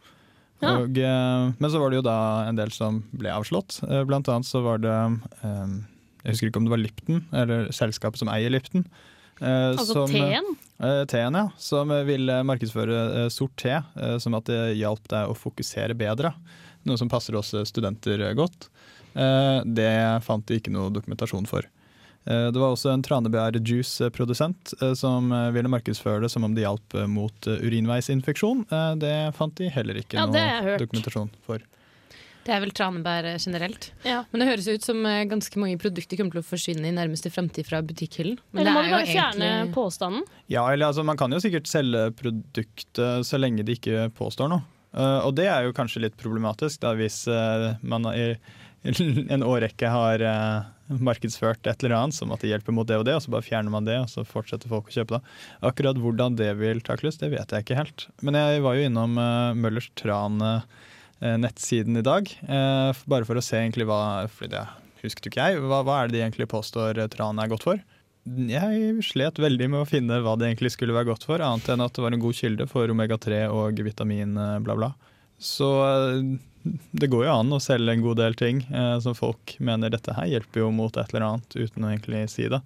Ja. 0.64 0.78
Og, 0.80 0.96
eh, 1.00 1.48
men 1.60 1.72
så 1.72 1.80
var 1.80 1.90
det 1.92 1.98
jo 2.02 2.06
da 2.08 2.18
en 2.48 2.56
del 2.60 2.72
som 2.72 3.02
ble 3.12 3.32
avslått. 3.36 3.82
Eh, 3.88 4.04
Blant 4.08 4.28
annet 4.32 4.48
så 4.48 4.62
var 4.64 4.78
det 4.84 4.94
eh, 5.44 5.74
Jeg 6.24 6.34
husker 6.36 6.48
ikke 6.52 6.62
om 6.62 6.66
det 6.70 6.72
var 6.74 6.82
Lipton, 6.84 7.24
eller 7.34 7.68
selskapet 7.76 8.18
som 8.22 8.30
eier 8.32 8.50
Lipton. 8.54 8.86
eh, 9.42 9.74
Altså 9.76 9.94
som- 9.94 10.10
teen? 10.10 10.56
Eh, 10.80 11.06
Teen, 11.06 11.34
ja. 11.36 11.50
Som 11.58 11.90
ville 12.08 12.30
eh, 12.40 12.44
markedsføre 12.44 13.26
eh, 13.26 13.30
sort 13.30 13.56
te 13.58 13.72
eh, 13.76 14.18
som 14.20 14.34
at 14.36 14.46
det 14.46 14.78
hjalp 14.78 15.06
deg 15.08 15.28
å 15.30 15.36
fokusere 15.36 15.96
bedre. 15.98 16.34
Noe 16.86 16.98
som 16.98 17.10
passer 17.10 17.36
oss 17.36 17.54
eh, 17.54 17.64
studenter 17.64 18.20
eh, 18.30 18.34
godt. 18.34 18.70
Eh, 19.16 19.62
Det 19.66 20.24
fant 20.24 20.46
de 20.48 20.60
ikke 20.60 20.72
noe 20.72 20.90
dokumentasjon 20.92 21.46
for. 21.48 21.64
Eh, 22.26 22.50
Det 22.52 22.60
var 22.60 22.72
også 22.76 22.94
en 22.94 23.04
tranebærjuice-produsent 23.04 24.74
eh, 24.82 24.94
som 24.96 25.32
eh, 25.32 25.50
ville 25.52 25.70
markedsføre 25.72 26.22
det 26.24 26.32
som 26.32 26.44
om 26.48 26.54
det 26.56 26.64
hjalp 26.66 26.96
eh, 26.96 27.08
mot 27.08 27.48
eh, 27.48 27.60
urinveisinfeksjon. 27.68 28.66
Eh, 28.72 28.96
Det 29.02 29.14
fant 29.36 29.56
de 29.60 29.70
heller 29.70 30.00
ikke 30.02 30.18
Ja, 30.20 30.26
noe 30.28 30.78
dokumentasjon 30.80 31.30
for. 31.46 31.60
Det 32.44 32.54
er 32.54 32.62
vel 32.64 32.74
tranebær 32.76 33.28
eh, 33.30 33.40
generelt. 33.40 33.90
Ja. 34.08 34.24
Men 34.32 34.44
det 34.44 34.50
høres 34.50 34.68
ut 34.68 34.86
som 34.86 35.00
eh, 35.08 35.24
ganske 35.30 35.60
mange 35.62 35.80
produkter 35.82 36.20
kommer 36.20 36.38
til 36.38 36.44
å 36.44 36.48
forsvinne 36.48 36.90
i 36.90 36.96
nærmeste 36.96 37.32
fremtid 37.34 37.68
fra 37.70 37.82
butikkhyllen. 37.86 38.40
Men 38.52 38.64
Eller 38.64 38.76
må 38.76 38.84
du 38.84 38.94
bare 38.96 39.10
fjerne 39.10 39.50
egentlig 39.50 39.76
påstanden? 39.78 40.28
Ja, 40.52 40.66
eller 40.72 40.92
altså, 40.92 41.06
Man 41.08 41.20
kan 41.20 41.32
jo 41.32 41.42
sikkert 41.44 41.72
selge 41.72 42.10
produktet 42.20 43.28
så 43.28 43.40
lenge 43.40 43.66
de 43.66 43.78
ikke 43.78 44.10
påstår 44.18 44.52
noe. 44.52 44.68
Uh, 44.94 45.26
og 45.26 45.32
det 45.40 45.48
er 45.50 45.66
jo 45.66 45.74
kanskje 45.74 46.04
litt 46.04 46.20
problematisk 46.20 46.84
da, 46.84 46.92
hvis 46.94 47.24
uh, 47.26 47.72
man 47.82 48.06
i 48.14 48.36
en 48.84 49.46
årrekke 49.48 49.90
har 49.90 50.22
uh, 50.22 50.68
markedsført 50.88 51.68
et 51.68 51.84
eller 51.84 51.96
annet 51.98 52.18
som 52.18 52.32
at 52.36 52.44
det 52.44 52.52
hjelper 52.52 52.76
mot 52.76 52.88
det 52.88 52.98
og 53.00 53.06
det, 53.08 53.16
og 53.16 53.24
så 53.24 53.32
bare 53.34 53.46
fjerner 53.46 53.72
man 53.74 53.88
det, 53.88 53.96
og 54.02 54.10
så 54.12 54.26
fortsetter 54.28 54.72
folk 54.72 54.90
å 54.90 54.96
kjøpe 54.98 55.18
det. 55.18 55.36
Akkurat 55.70 56.00
hvordan 56.00 56.38
det 56.40 56.52
vil 56.60 56.84
takles, 56.84 57.20
det 57.22 57.32
vet 57.34 57.54
jeg 57.54 57.66
ikke 57.66 57.80
helt. 57.80 58.08
Men 58.22 58.38
jeg 58.40 58.64
var 58.66 58.78
jo 58.78 58.90
innom 58.90 59.16
uh, 59.20 59.54
Møllers 59.56 59.90
Tran 60.00 60.42
eh, 60.44 60.66
nettsiden 61.40 61.98
i 62.00 62.06
dag, 62.06 62.30
eh, 62.44 63.04
bare 63.10 63.28
for 63.28 63.40
å 63.40 63.44
se 63.44 63.60
egentlig 63.60 63.88
hva 63.90 64.28
For 64.32 64.52
det 64.52 64.64
husket 65.04 65.28
jo 65.28 65.34
ikke 65.34 65.50
jeg. 65.50 65.64
Hva, 65.64 65.82
hva 65.86 66.00
er 66.00 66.10
det 66.10 66.18
de 66.18 66.24
egentlig 66.24 66.50
påstår 66.52 67.02
eh, 67.02 67.12
tran 67.12 67.40
er 67.42 67.52
godt 67.52 67.68
for? 67.68 67.82
Jeg 68.24 69.04
slet 69.04 69.40
veldig 69.42 69.68
med 69.74 69.82
å 69.82 69.88
finne 69.88 70.22
hva 70.24 70.38
det 70.40 70.48
egentlig 70.48 70.72
skulle 70.78 70.96
være 70.96 71.10
godt 71.12 71.26
for, 71.28 71.44
annet 71.44 71.68
enn 71.74 71.84
at 71.84 71.96
det 71.96 72.06
var 72.06 72.16
en 72.16 72.24
god 72.24 72.38
kilde 72.38 72.68
for 72.72 72.92
omega-3 72.92 73.44
og 73.52 73.82
vitamin 73.84 74.38
eh, 74.40 74.60
bla, 74.64 74.78
bla. 74.80 74.94
Så 75.44 75.70
eh, 75.84 76.22
det 76.96 77.10
går 77.12 77.26
jo 77.28 77.34
an 77.34 77.52
å 77.52 77.60
selge 77.64 77.92
en 77.92 78.06
god 78.06 78.22
del 78.22 78.38
ting 78.40 78.64
eh, 78.72 78.96
som 79.04 79.18
folk 79.18 79.58
mener 79.60 79.92
dette 79.92 80.16
her 80.16 80.30
hjelper 80.32 80.64
jo 80.64 80.72
mot 80.72 80.96
et 80.96 81.12
eller 81.12 81.28
annet, 81.28 81.58
uten 81.60 81.84
å 81.84 81.92
egentlig 81.92 82.24
si 82.32 82.48
det. 82.52 82.62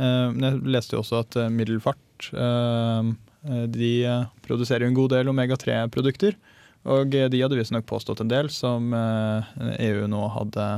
Eh, 0.00 0.30
jeg 0.32 0.62
leste 0.64 0.96
jo 0.96 1.02
også 1.04 1.20
at 1.26 1.36
eh, 1.42 1.52
Middelfart 1.52 2.30
eh, 2.32 3.12
eh, 3.50 3.66
de 3.68 3.92
eh, 4.08 4.24
produserer 4.46 4.86
jo 4.86 4.94
en 4.94 5.00
god 5.02 5.12
del 5.18 5.34
omega-3-produkter. 5.34 6.40
Og 6.86 7.14
eh, 7.14 7.28
de 7.28 7.40
hadde 7.42 7.58
visstnok 7.58 7.84
påstått 7.86 8.20
en 8.24 8.28
del 8.32 8.48
som 8.50 8.92
eh, 8.94 9.50
EU 9.90 10.06
nå 10.08 10.22
hadde 10.36 10.68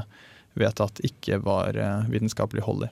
vedtatt 0.58 0.98
ikke 1.06 1.38
var 1.42 1.76
eh, 1.78 2.08
vitenskapelig 2.12 2.62
hold 2.66 2.88
i. 2.88 2.90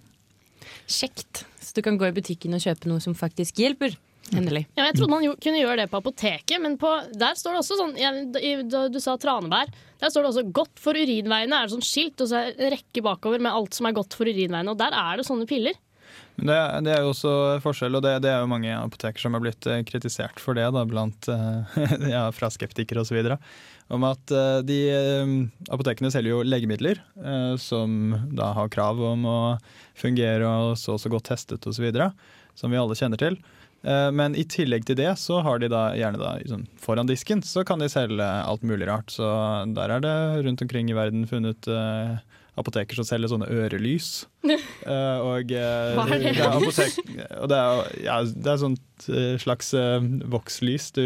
kjekt. 0.86 1.44
Så 1.60 1.74
du 1.76 1.82
kan 1.82 1.98
gå 1.98 2.06
i 2.08 2.14
butikken 2.16 2.54
og 2.56 2.62
kjøpe 2.62 2.88
noe 2.90 3.00
som 3.02 3.14
faktisk 3.14 3.58
hjelper. 3.62 3.96
Endelig. 4.34 4.64
Ja, 4.78 4.84
jeg 4.86 4.94
trodde 4.94 5.10
man 5.10 5.24
jo, 5.24 5.32
kunne 5.42 5.58
gjøre 5.58 5.76
det 5.82 5.88
på 5.90 5.98
apoteket, 5.98 6.60
men 6.62 6.76
på, 6.78 6.88
der 7.18 7.34
står 7.38 7.56
det 7.56 7.60
også 7.64 7.76
sånn 7.80 7.94
ja, 7.98 8.10
i- 8.38 8.62
da 8.70 8.84
Du 8.88 9.00
sa 9.02 9.16
tranebær. 9.18 9.70
Der 10.00 10.08
står 10.12 10.22
det 10.22 10.30
også 10.30 10.44
'godt 10.52 10.78
for 10.78 10.94
urinveiene'. 10.94 11.54
Er 11.56 11.66
det 11.66 11.74
sånn 11.74 11.82
skilt 11.82 12.20
og 12.20 12.28
så 12.30 12.36
er 12.38 12.52
det 12.54 12.60
en 12.60 12.70
rekke 12.76 13.02
bakover 13.02 13.40
med 13.40 13.52
alt 13.52 13.74
som 13.74 13.86
er 13.86 13.92
godt 13.92 14.14
for 14.14 14.24
urinveiene. 14.26 14.70
Og 14.70 14.78
der 14.78 14.92
er 14.94 15.16
det 15.16 15.26
sånne 15.26 15.46
piller. 15.50 15.74
Det, 16.40 16.56
det 16.86 16.92
er 16.94 17.04
jo 17.04 17.12
også 17.12 17.32
forskjell, 17.64 17.98
og 17.98 18.04
det, 18.04 18.14
det 18.24 18.30
er 18.32 18.40
jo 18.40 18.48
mange 18.50 18.72
apoteker 18.72 19.20
som 19.20 19.36
har 19.36 19.42
blitt 19.44 19.66
eh, 19.68 19.82
kritisert 19.84 20.40
for 20.40 20.56
det, 20.56 20.66
da, 20.72 20.86
blant, 20.88 21.28
eh, 21.28 21.78
ja, 22.14 22.24
fra 22.32 22.48
skeptikere 22.52 23.04
osv. 23.04 23.34
Om 23.90 24.06
at 24.08 24.32
eh, 24.32 24.58
de 24.64 24.80
apotekene 25.68 26.12
selger 26.14 26.32
jo 26.32 26.42
legemidler 26.46 27.02
som 27.60 28.14
da 28.32 28.52
har 28.56 28.72
krav 28.72 29.00
om 29.04 29.26
å 29.28 29.40
fungere 29.98 30.48
og 30.48 30.76
så 30.80 30.96
og 30.96 31.02
så 31.02 31.12
godt 31.12 31.28
testet 31.32 31.66
osv., 31.68 31.90
som 32.56 32.72
vi 32.72 32.80
alle 32.80 32.96
kjenner 32.98 33.20
til. 33.20 33.36
Men 33.80 34.34
i 34.36 34.42
tillegg 34.44 34.84
til 34.84 34.98
det 34.98 35.08
så 35.16 35.38
har 35.40 35.60
de 35.60 35.70
da 35.72 35.94
gjerne 35.96 36.20
da 36.20 36.34
sånn, 36.44 36.66
foran 36.80 37.08
disken 37.08 37.40
så 37.46 37.62
kan 37.64 37.80
de 37.80 37.88
selge 37.88 38.26
alt 38.26 38.64
mulig 38.66 38.88
rart. 38.90 39.08
Så 39.12 39.24
der 39.76 39.94
er 39.94 40.04
det 40.04 40.16
rundt 40.44 40.60
omkring 40.66 40.90
i 40.92 40.96
verden 40.96 41.24
funnet 41.30 41.68
eh, 41.70 42.18
apoteker 42.60 42.98
som 42.98 43.06
selger 43.08 43.32
sånne 43.34 43.50
ørelys. 43.50 44.26
Eh, 44.80 45.18
og 45.20 45.50
eh, 45.52 45.90
Hva 45.94 46.06
er 46.08 46.22
det? 46.22 46.30
er 46.40 46.54
apotek, 46.56 46.94
og 47.36 47.50
det 47.52 47.58
er, 47.60 47.90
ja, 48.06 48.14
det 48.24 48.48
er 48.48 48.60
sånt 48.62 49.04
eh, 49.12 49.34
slags 49.38 49.68
eh, 49.76 50.06
vokslys 50.32 50.86
du 50.96 51.02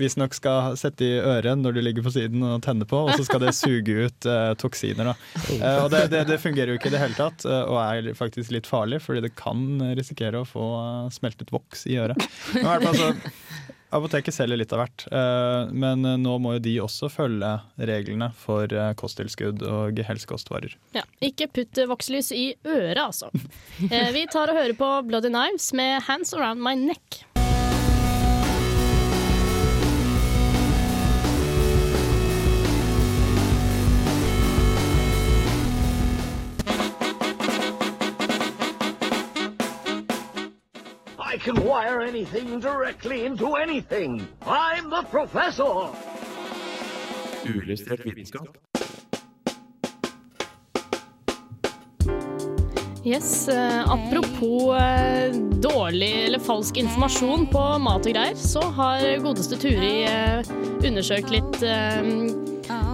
visstnok 0.00 0.32
skal 0.34 0.78
sette 0.80 1.04
i 1.04 1.18
øret 1.20 1.60
når 1.60 1.76
du 1.76 1.82
ligger 1.84 2.06
på 2.06 2.14
siden 2.14 2.40
og 2.46 2.62
tenner 2.64 2.88
på, 2.88 3.02
og 3.04 3.12
så 3.12 3.26
skal 3.28 3.44
det 3.44 3.52
suge 3.58 4.06
ut 4.08 4.28
uh, 4.28 4.54
toksiner. 4.58 5.12
Da. 5.12 5.14
Eh, 5.58 5.78
og 5.84 5.90
det, 5.92 6.06
det, 6.14 6.24
det 6.30 6.40
fungerer 6.42 6.72
jo 6.72 6.80
ikke 6.80 6.88
i 6.90 6.94
det 6.96 7.02
hele 7.02 7.18
tatt, 7.18 7.44
eh, 7.44 7.62
og 7.68 7.78
er 7.82 8.16
faktisk 8.18 8.56
litt 8.56 8.68
farlig, 8.70 9.02
fordi 9.04 9.26
det 9.26 9.34
kan 9.38 9.76
risikere 9.98 10.40
å 10.42 10.48
få 10.48 10.66
eh, 10.80 11.12
smeltet 11.14 11.52
voks 11.54 11.86
i 11.92 12.00
øret. 12.02 12.24
Men 12.56 12.64
i 12.64 12.68
hvert 12.70 12.88
fall 12.88 13.00
så 13.02 13.12
Apoteket 13.92 14.34
selger 14.34 14.56
litt 14.56 14.72
av 14.72 14.80
hvert, 14.82 15.04
eh, 15.12 15.72
men 15.72 16.06
eh, 16.08 16.18
nå 16.20 16.38
må 16.40 16.56
jo 16.56 16.62
de 16.64 16.76
også 16.84 17.10
følge 17.12 17.50
reglene 17.76 18.30
for 18.40 18.72
eh, 18.72 18.92
kosttilskudd 18.96 19.64
og 19.68 20.00
helsekostvarer. 20.08 20.78
Ja, 20.96 21.04
ikke 21.20 21.50
putt 21.52 21.82
vokselys 21.90 22.32
i 22.32 22.46
øret, 22.64 23.02
altså. 23.02 23.28
Vi 24.16 24.24
tar 24.32 24.52
og 24.52 24.60
hører 24.62 24.78
på 24.78 24.94
Bloody 25.10 25.32
Knives 25.32 25.72
med 25.76 26.00
'Hands 26.06 26.32
Around 26.38 26.64
My 26.64 26.74
Neck'. 26.78 27.22
Can 41.42 41.56
wire 41.64 42.00
anything 42.02 42.60
directly 42.60 43.24
into 43.24 43.56
anything. 43.56 44.26
I'm 44.46 44.90
the 44.90 45.02
professor. 45.10 45.90
Uillustrert 47.44 48.04
vitenskap. 48.06 48.46
Yes, 53.04 53.48
eh, 53.48 53.92
Apropos 53.92 54.76
eh, 54.76 55.32
dårlig 55.58 56.24
eller 56.24 56.38
falsk 56.38 56.76
informasjon 56.76 57.48
på 57.50 57.64
mat 57.82 58.06
og 58.06 58.14
greier, 58.14 58.38
så 58.38 58.62
har 58.78 59.02
godeste 59.24 59.58
Turi 59.58 60.04
eh, 60.06 60.46
undersøkt 60.86 61.34
litt 61.34 61.62
eh, 61.66 62.12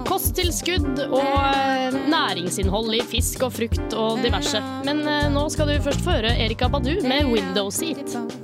kosttilskudd 0.09 1.05
og 1.05 1.29
eh, 1.29 1.95
næringsinnhold 2.11 2.97
i 2.97 3.05
fisk 3.07 3.45
og 3.47 3.55
frukt 3.59 3.95
og 3.95 4.23
diverse. 4.25 4.63
Men 4.89 5.05
eh, 5.07 5.29
nå 5.35 5.45
skal 5.53 5.71
du 5.71 5.77
først 5.85 6.05
få 6.05 6.17
høre 6.17 6.35
Erika 6.47 6.73
Badu 6.73 6.97
med 7.05 7.29
'Window 7.29 7.71
Seat'. 7.71 8.38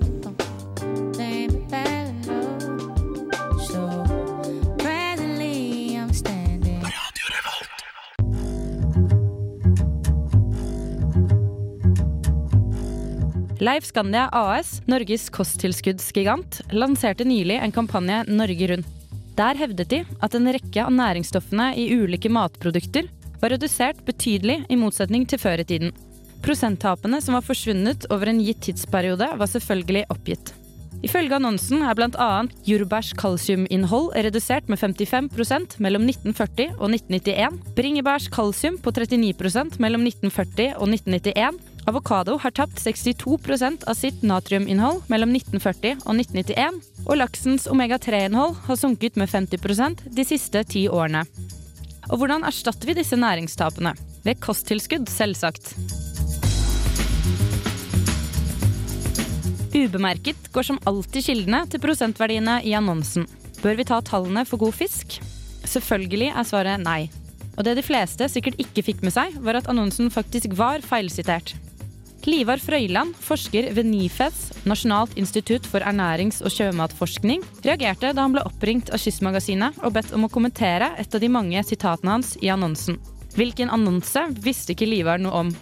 Leif 13.64 13.87
Skandia 13.88 14.27
AS, 14.33 14.83
Norges 14.85 15.31
kosttilskuddsgigant, 15.33 16.59
lanserte 16.74 17.24
nylig 17.24 17.55
en 17.57 17.72
kampanje 17.72 18.18
Norge 18.29 18.66
rundt. 18.68 18.90
Der 19.38 19.57
hevdet 19.57 19.88
de 19.88 20.00
at 20.20 20.37
en 20.37 20.50
rekke 20.53 20.83
av 20.83 20.92
næringsstoffene 20.92 21.70
i 21.81 21.87
ulike 21.94 22.29
matprodukter 22.29 23.09
var 23.40 23.55
redusert 23.55 24.03
betydelig 24.05 24.59
i 24.68 24.77
motsetning 24.77 25.24
til 25.31 25.40
før 25.40 25.62
i 25.62 25.66
tiden. 25.70 25.94
Prosenttapene 26.44 27.22
som 27.24 27.38
var 27.38 27.46
forsvunnet 27.46 28.05
over 28.12 28.29
en 28.35 28.44
gitt 28.44 28.61
tidsperiode, 28.66 29.31
var 29.40 29.48
selvfølgelig 29.55 30.05
oppgitt. 30.12 30.53
Ifølge 31.05 31.38
annonsen 31.38 31.87
er 31.88 31.96
bl.a. 31.96 32.31
jordbærs 32.68 33.14
kalsiuminnhold 33.16 34.12
redusert 34.27 34.68
med 34.68 34.81
55% 34.83 35.79
mellom 35.81 36.05
1940 36.11 36.77
og 36.77 36.92
1991, 36.92 37.62
bringebærs 37.81 38.29
kalsium 38.33 38.77
på 38.77 38.92
39% 38.92 39.81
mellom 39.81 40.05
1940 40.05 40.74
og 40.77 40.92
1991, 40.92 41.64
avokado 41.86 42.38
har 42.42 42.50
tapt 42.50 42.78
62% 42.80 43.84
av 43.84 43.94
sitt 43.94 44.22
natriuminnhold 44.22 45.02
mellom 45.12 45.34
1940 45.36 46.04
og 46.04 46.14
1991, 46.16 46.80
og 47.04 47.18
laksens 47.20 47.66
omega-3-innhold 47.70 48.56
har 48.66 48.80
sunket 48.80 49.18
med 49.20 49.28
50% 49.28 50.06
de 50.16 50.24
siste 50.26 50.64
ti 50.70 50.86
årene. 50.88 51.24
Og 52.10 52.20
hvordan 52.20 52.44
erstatter 52.44 52.88
vi 52.88 52.96
disse 52.98 53.16
næringstapene? 53.16 53.94
Ved 54.24 54.40
kosttilskudd, 54.44 55.08
selvsagt. 55.12 55.74
Ubemerket 59.74 60.48
går 60.54 60.68
som 60.68 60.78
alltid 60.86 61.26
kildene 61.26 61.64
til 61.68 61.82
prosentverdiene 61.82 62.60
i 62.62 62.76
annonsen. 62.78 63.26
Bør 63.60 63.80
vi 63.80 63.88
ta 63.88 63.98
tallene 64.04 64.44
for 64.48 64.62
god 64.62 64.76
fisk? 64.76 65.18
Selvfølgelig 65.64 66.30
er 66.30 66.46
svaret 66.46 66.84
nei. 66.84 67.10
Og 67.56 67.66
det 67.66 67.76
de 67.78 67.84
fleste 67.86 68.28
sikkert 68.30 68.58
ikke 68.62 68.84
fikk 68.86 69.04
med 69.06 69.14
seg, 69.14 69.34
var 69.42 69.58
at 69.58 69.68
annonsen 69.70 70.10
faktisk 70.12 70.56
var 70.58 70.84
feilsitert. 70.84 71.54
Livar 72.24 72.60
Frøyland, 72.62 73.12
forsker 73.20 73.66
ved 73.76 73.84
NIFES, 73.84 74.64
Nasjonalt 74.64 75.12
institutt 75.20 75.66
for 75.68 75.84
ernærings- 75.84 76.40
og 76.40 76.52
sjømatforskning, 76.54 77.42
reagerte 77.66 78.14
da 78.16 78.24
han 78.24 78.32
ble 78.32 78.44
oppringt 78.48 78.88
av 78.94 79.02
Kystmagasinet 79.02 79.76
og 79.84 79.92
bedt 79.92 80.14
om 80.16 80.24
å 80.24 80.30
kommentere 80.32 80.94
et 81.00 81.14
av 81.14 81.20
de 81.20 81.28
mange 81.28 81.60
sitatene 81.68 82.14
hans 82.16 82.32
i 82.40 82.48
annonsen. 82.48 82.96
Hvilken 83.37 83.68
annonse 83.74 84.22
visste 84.40 84.72
ikke 84.72 84.88
Livar 84.88 85.20
noe 85.20 85.44
om. 85.44 85.52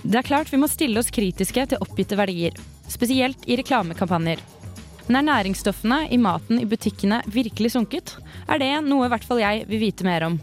Det 0.00 0.22
er 0.22 0.24
klart 0.24 0.48
vi 0.52 0.60
må 0.62 0.70
stille 0.72 1.02
oss 1.02 1.12
kritiske 1.12 1.66
til 1.68 1.84
oppgitte 1.84 2.16
verdier, 2.16 2.56
spesielt 2.88 3.44
i 3.44 3.58
reklamekampanjer. 3.60 4.40
Men 5.08 5.20
er 5.20 5.28
næringsstoffene 5.28 6.06
i 6.14 6.20
maten 6.22 6.62
i 6.62 6.68
butikkene 6.70 7.20
virkelig 7.28 7.74
sunket, 7.74 8.14
er 8.48 8.62
det 8.62 8.72
noe 8.86 9.04
i 9.04 9.12
hvert 9.12 9.26
fall 9.26 9.42
jeg 9.42 9.66
vil 9.68 9.84
vite 9.84 10.08
mer 10.08 10.30
om. 10.30 10.40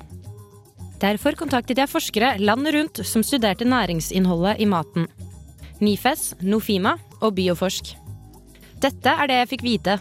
Derfor 1.02 1.38
kontaktet 1.38 1.78
jeg 1.82 1.90
forskere 1.90 2.36
landet 2.42 2.76
rundt 2.76 3.02
som 3.06 3.26
studerte 3.26 3.66
næringsinnholdet 3.66 4.62
i 4.62 4.70
maten. 4.70 5.08
Nifes, 5.84 6.34
Nofima 6.42 6.96
og 7.22 7.36
Bioforsk. 7.38 7.94
Dette 8.82 9.14
er 9.14 9.30
det 9.30 9.40
jeg 9.42 9.50
fikk 9.54 9.66
vite. 9.66 9.98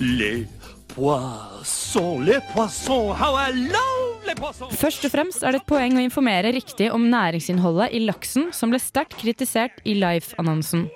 Les 0.00 0.46
poissons, 0.92 2.20
les 2.24 2.40
poissons, 2.52 3.12
how 3.18 3.34
I 3.36 3.52
love 3.52 4.26
les 4.28 4.38
poissons! 4.38 4.72
Først 4.78 5.04
og 5.08 5.12
fremst 5.12 5.42
er 5.42 5.54
det 5.54 5.62
et 5.62 5.68
poeng 5.68 5.98
å 5.98 6.04
informere 6.04 6.52
riktig 6.54 6.90
om 6.94 7.08
næringsinnholdet 7.10 7.94
i 7.96 8.02
laksen, 8.06 8.50
som 8.54 8.72
ble 8.72 8.80
sterkt 8.82 9.18
kritisert 9.20 9.82
i 9.88 9.96
Life-annonsen. 9.98 10.88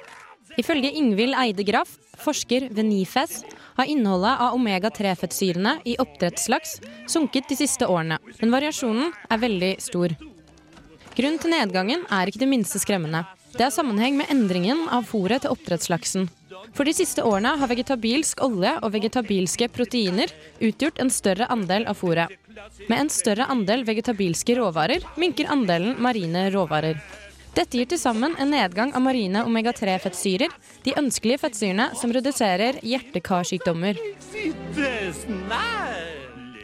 Ifølge 0.61 0.93
Ingvild 1.01 1.37
Eide 1.41 1.65
Graff, 1.65 1.97
forsker 2.21 2.69
ved 2.71 2.85
Nifes, 2.91 3.41
har 3.79 3.88
innholdet 3.88 4.37
av 4.45 4.59
omega-3-fettsyrene 4.59 5.79
i 5.88 5.97
oppdrettslaks 6.03 6.77
sunket 7.11 7.49
de 7.49 7.57
siste 7.62 7.88
årene, 7.88 8.21
men 8.41 8.53
variasjonen 8.53 9.15
er 9.33 9.43
veldig 9.43 9.73
stor. 9.81 10.12
Grunnen 11.12 11.40
til 11.42 11.53
nedgangen 11.53 12.05
er 12.09 12.29
ikke 12.31 12.40
det 12.40 12.48
minste 12.48 12.81
skremmende. 12.81 13.25
Det 13.53 13.66
har 13.66 13.72
sammenheng 13.75 14.16
med 14.16 14.31
endringen 14.33 14.87
av 14.88 15.05
fôret 15.11 15.44
til 15.44 15.53
oppdrettslaksen. 15.53 16.31
For 16.72 16.88
de 16.88 16.94
siste 16.96 17.25
årene 17.27 17.53
har 17.61 17.68
vegetabilsk 17.68 18.40
olje 18.44 18.72
og 18.81 18.94
vegetabilske 18.94 19.68
proteiner 19.75 20.33
utgjort 20.62 21.03
en 21.03 21.12
større 21.12 21.48
andel 21.53 21.85
av 21.90 21.98
fôret. 22.01 22.33
Med 22.88 22.96
en 22.96 23.12
større 23.12 23.48
andel 23.53 23.85
vegetabilske 23.85 24.57
råvarer 24.57 25.05
minker 25.20 25.51
andelen 25.53 25.98
marine 26.01 26.46
råvarer. 26.55 26.96
Dette 27.53 27.77
gir 27.77 27.90
til 27.90 28.01
sammen 28.01 28.33
en 28.40 28.48
nedgang 28.55 28.94
av 28.96 29.05
marine 29.05 29.42
omega-3-fettsyrer, 29.44 30.48
de 30.87 30.96
ønskelige 30.96 31.42
fettsyrene 31.42 31.90
som 32.01 32.14
reduserer 32.16 32.81
hjerte-karsykdommer. 32.81 34.01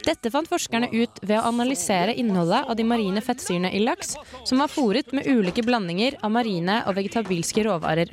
Dette 0.09 0.31
fant 0.33 0.47
forskerne 0.49 0.87
ut 0.89 1.19
ved 1.21 1.37
å 1.37 1.45
analysere 1.51 2.15
innholdet 2.17 2.65
av 2.65 2.77
de 2.79 2.85
marine 2.87 3.21
fettsyrene 3.21 3.69
i 3.77 3.81
laks, 3.83 4.15
som 4.47 4.63
var 4.63 4.71
fòret 4.73 5.11
med 5.13 5.27
ulike 5.29 5.61
blandinger 5.61 6.17
av 6.25 6.33
marine 6.33 6.79
og 6.89 6.95
vegetabilske 6.97 7.67
råvarer. 7.67 8.09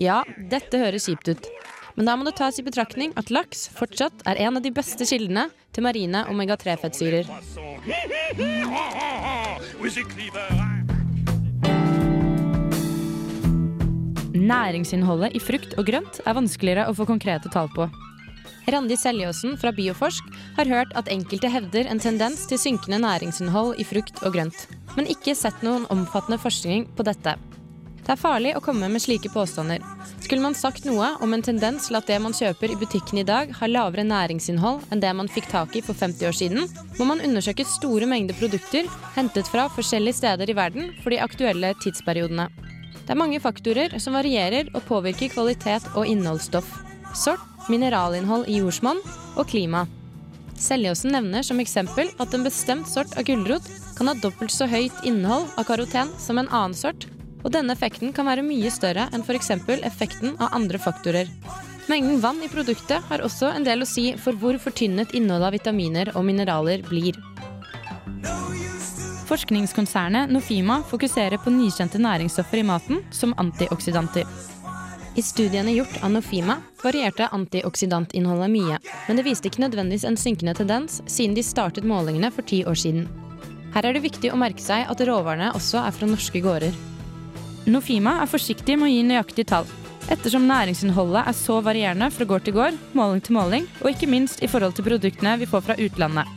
Ja, 0.00 0.24
dette 0.50 0.80
høres 0.80 1.06
kjipt 1.06 1.30
ut. 1.30 1.46
Men 1.94 2.10
da 2.10 2.16
må 2.18 2.26
det 2.26 2.34
tas 2.38 2.58
i 2.58 2.64
betraktning 2.66 3.14
at 3.18 3.30
laks 3.30 3.68
fortsatt 3.74 4.26
er 4.26 4.40
en 4.42 4.58
av 4.58 4.64
de 4.64 4.72
beste 4.74 5.06
kildene 5.06 5.48
til 5.74 5.86
marine 5.86 6.24
omega-3-fettsyrer. 6.32 7.30
Næringsinnholdet 14.34 15.38
i 15.38 15.46
frukt 15.46 15.78
og 15.78 15.86
grønt 15.90 16.22
er 16.24 16.38
vanskeligere 16.42 16.90
å 16.90 16.98
få 16.98 17.06
konkrete 17.06 17.50
tall 17.54 17.70
på. 17.74 17.86
Randi 18.68 18.96
Seljåsen 18.96 19.56
fra 19.56 19.72
Bioforsk 19.72 20.24
har 20.56 20.68
hørt 20.68 20.90
at 20.98 21.08
enkelte 21.08 21.48
hevder 21.48 21.88
en 21.88 22.00
tendens 22.02 22.44
til 22.50 22.60
synkende 22.60 23.00
næringsinnhold 23.00 23.78
i 23.80 23.86
frukt 23.88 24.20
og 24.20 24.34
grønt, 24.34 24.66
men 24.96 25.08
ikke 25.08 25.36
sett 25.38 25.62
noen 25.64 25.86
omfattende 25.94 26.36
forskning 26.42 26.84
på 26.96 27.06
dette. 27.08 27.38
Det 28.08 28.14
er 28.14 28.20
farlig 28.20 28.54
å 28.56 28.62
komme 28.64 28.88
med 28.88 29.02
slike 29.04 29.28
påstander. 29.32 29.82
Skulle 30.24 30.40
man 30.40 30.54
sagt 30.56 30.86
noe 30.88 31.10
om 31.24 31.32
en 31.36 31.44
tendens 31.44 31.88
til 31.88 31.98
at 31.98 32.08
det 32.08 32.16
man 32.24 32.32
kjøper 32.36 32.72
i 32.72 32.78
butikken 32.80 33.20
i 33.20 33.24
dag 33.28 33.52
har 33.56 33.68
lavere 33.68 34.04
næringsinnhold 34.08 34.86
enn 34.92 35.02
det 35.04 35.12
man 35.16 35.28
fikk 35.28 35.48
tak 35.52 35.76
i 35.76 35.82
for 35.84 35.96
50 35.96 36.28
år 36.28 36.36
siden, 36.36 36.68
må 36.96 37.08
man 37.08 37.20
undersøke 37.24 37.68
store 37.68 38.08
mengder 38.08 38.36
produkter 38.40 38.88
hentet 39.16 39.48
fra 39.52 39.68
forskjellige 39.76 40.20
steder 40.22 40.48
i 40.48 40.56
verden 40.56 40.92
for 41.02 41.12
de 41.12 41.20
aktuelle 41.24 41.74
tidsperiodene. 41.84 42.48
Det 43.04 43.12
er 43.12 43.20
mange 43.20 43.40
faktorer 43.40 43.96
som 44.00 44.16
varierer 44.16 44.72
og 44.74 44.84
påvirker 44.88 45.32
kvalitet 45.32 45.88
og 45.94 46.08
innholdsstoff. 46.08 46.68
Sort, 47.16 47.44
mineralinnhold 47.68 48.48
i 48.48 48.58
jordsmonn 48.60 49.00
og 49.36 49.46
klima. 49.48 49.86
Seljåsen 50.58 51.12
nevner 51.14 51.44
som 51.46 51.60
eksempel 51.62 52.10
at 52.18 52.34
en 52.34 52.44
bestemt 52.46 52.88
sort 52.90 53.14
av 53.18 53.26
gulrot 53.28 53.68
kan 53.98 54.10
ha 54.10 54.16
dobbelt 54.18 54.52
så 54.54 54.66
høyt 54.70 55.04
innhold 55.06 55.46
av 55.58 55.68
karoten 55.68 56.10
som 56.18 56.40
en 56.40 56.50
annen 56.50 56.74
sort, 56.74 57.06
og 57.44 57.52
denne 57.54 57.74
effekten 57.76 58.12
kan 58.14 58.26
være 58.26 58.42
mye 58.46 58.70
større 58.74 59.06
enn 59.14 59.22
f.eks. 59.22 59.52
effekten 59.86 60.34
av 60.42 60.54
andre 60.58 60.80
faktorer. 60.82 61.30
Mengden 61.88 62.18
vann 62.20 62.42
i 62.44 62.50
produktet 62.52 63.04
har 63.08 63.22
også 63.24 63.52
en 63.54 63.64
del 63.64 63.82
å 63.82 63.88
si 63.88 64.10
for 64.20 64.36
hvor 64.36 64.58
fortynnet 64.60 65.14
innholdet 65.16 65.48
av 65.48 65.54
vitaminer 65.56 66.10
og 66.14 66.26
mineraler 66.28 66.82
blir. 66.84 67.16
Forskningskonsernet 69.28 70.32
Nofima 70.32 70.82
fokuserer 70.88 71.40
på 71.40 71.52
nykjente 71.52 72.00
næringsstoffer 72.00 72.60
i 72.60 72.66
maten 72.66 73.02
som 73.12 73.34
antioksidanter. 73.40 74.24
I 75.16 75.22
studiene 75.22 75.72
gjort 75.72 76.02
av 76.02 76.10
Nofima 76.10 76.58
varierte 76.82 77.26
antioksidantinnholdet 77.34 78.50
mye, 78.52 78.76
men 79.08 79.18
det 79.18 79.24
viste 79.26 79.48
ikke 79.50 79.64
nødvendigvis 79.64 80.04
en 80.06 80.18
synkende 80.20 80.54
tendens 80.54 81.00
siden 81.10 81.34
de 81.34 81.42
startet 81.42 81.86
målingene 81.88 82.30
for 82.34 82.46
ti 82.46 82.60
år 82.68 82.78
siden. 82.78 83.08
Her 83.74 83.88
er 83.88 83.96
det 83.96 84.04
viktig 84.06 84.30
å 84.32 84.38
merke 84.38 84.62
seg 84.62 84.86
at 84.88 85.02
råvarene 85.04 85.50
også 85.56 85.82
er 85.82 85.94
fra 85.96 86.08
norske 86.08 86.40
gårder. 86.44 86.76
Nofima 87.68 88.18
er 88.22 88.30
forsiktig 88.30 88.78
med 88.78 88.88
å 88.88 88.92
gi 88.92 89.04
nøyaktige 89.04 89.50
tall, 89.50 89.68
ettersom 90.08 90.46
næringsinnholdet 90.48 91.26
er 91.28 91.36
så 91.36 91.58
varierende 91.64 92.08
fra 92.14 92.26
gård 92.28 92.46
til 92.46 92.56
gård, 92.56 92.78
måling 92.96 93.20
til 93.24 93.36
måling, 93.36 93.66
og 93.82 93.90
ikke 93.92 94.08
minst 94.08 94.42
i 94.44 94.48
forhold 94.48 94.76
til 94.78 94.86
produktene 94.86 95.36
vi 95.40 95.48
får 95.50 95.66
fra 95.66 95.76
utlandet. 95.76 96.36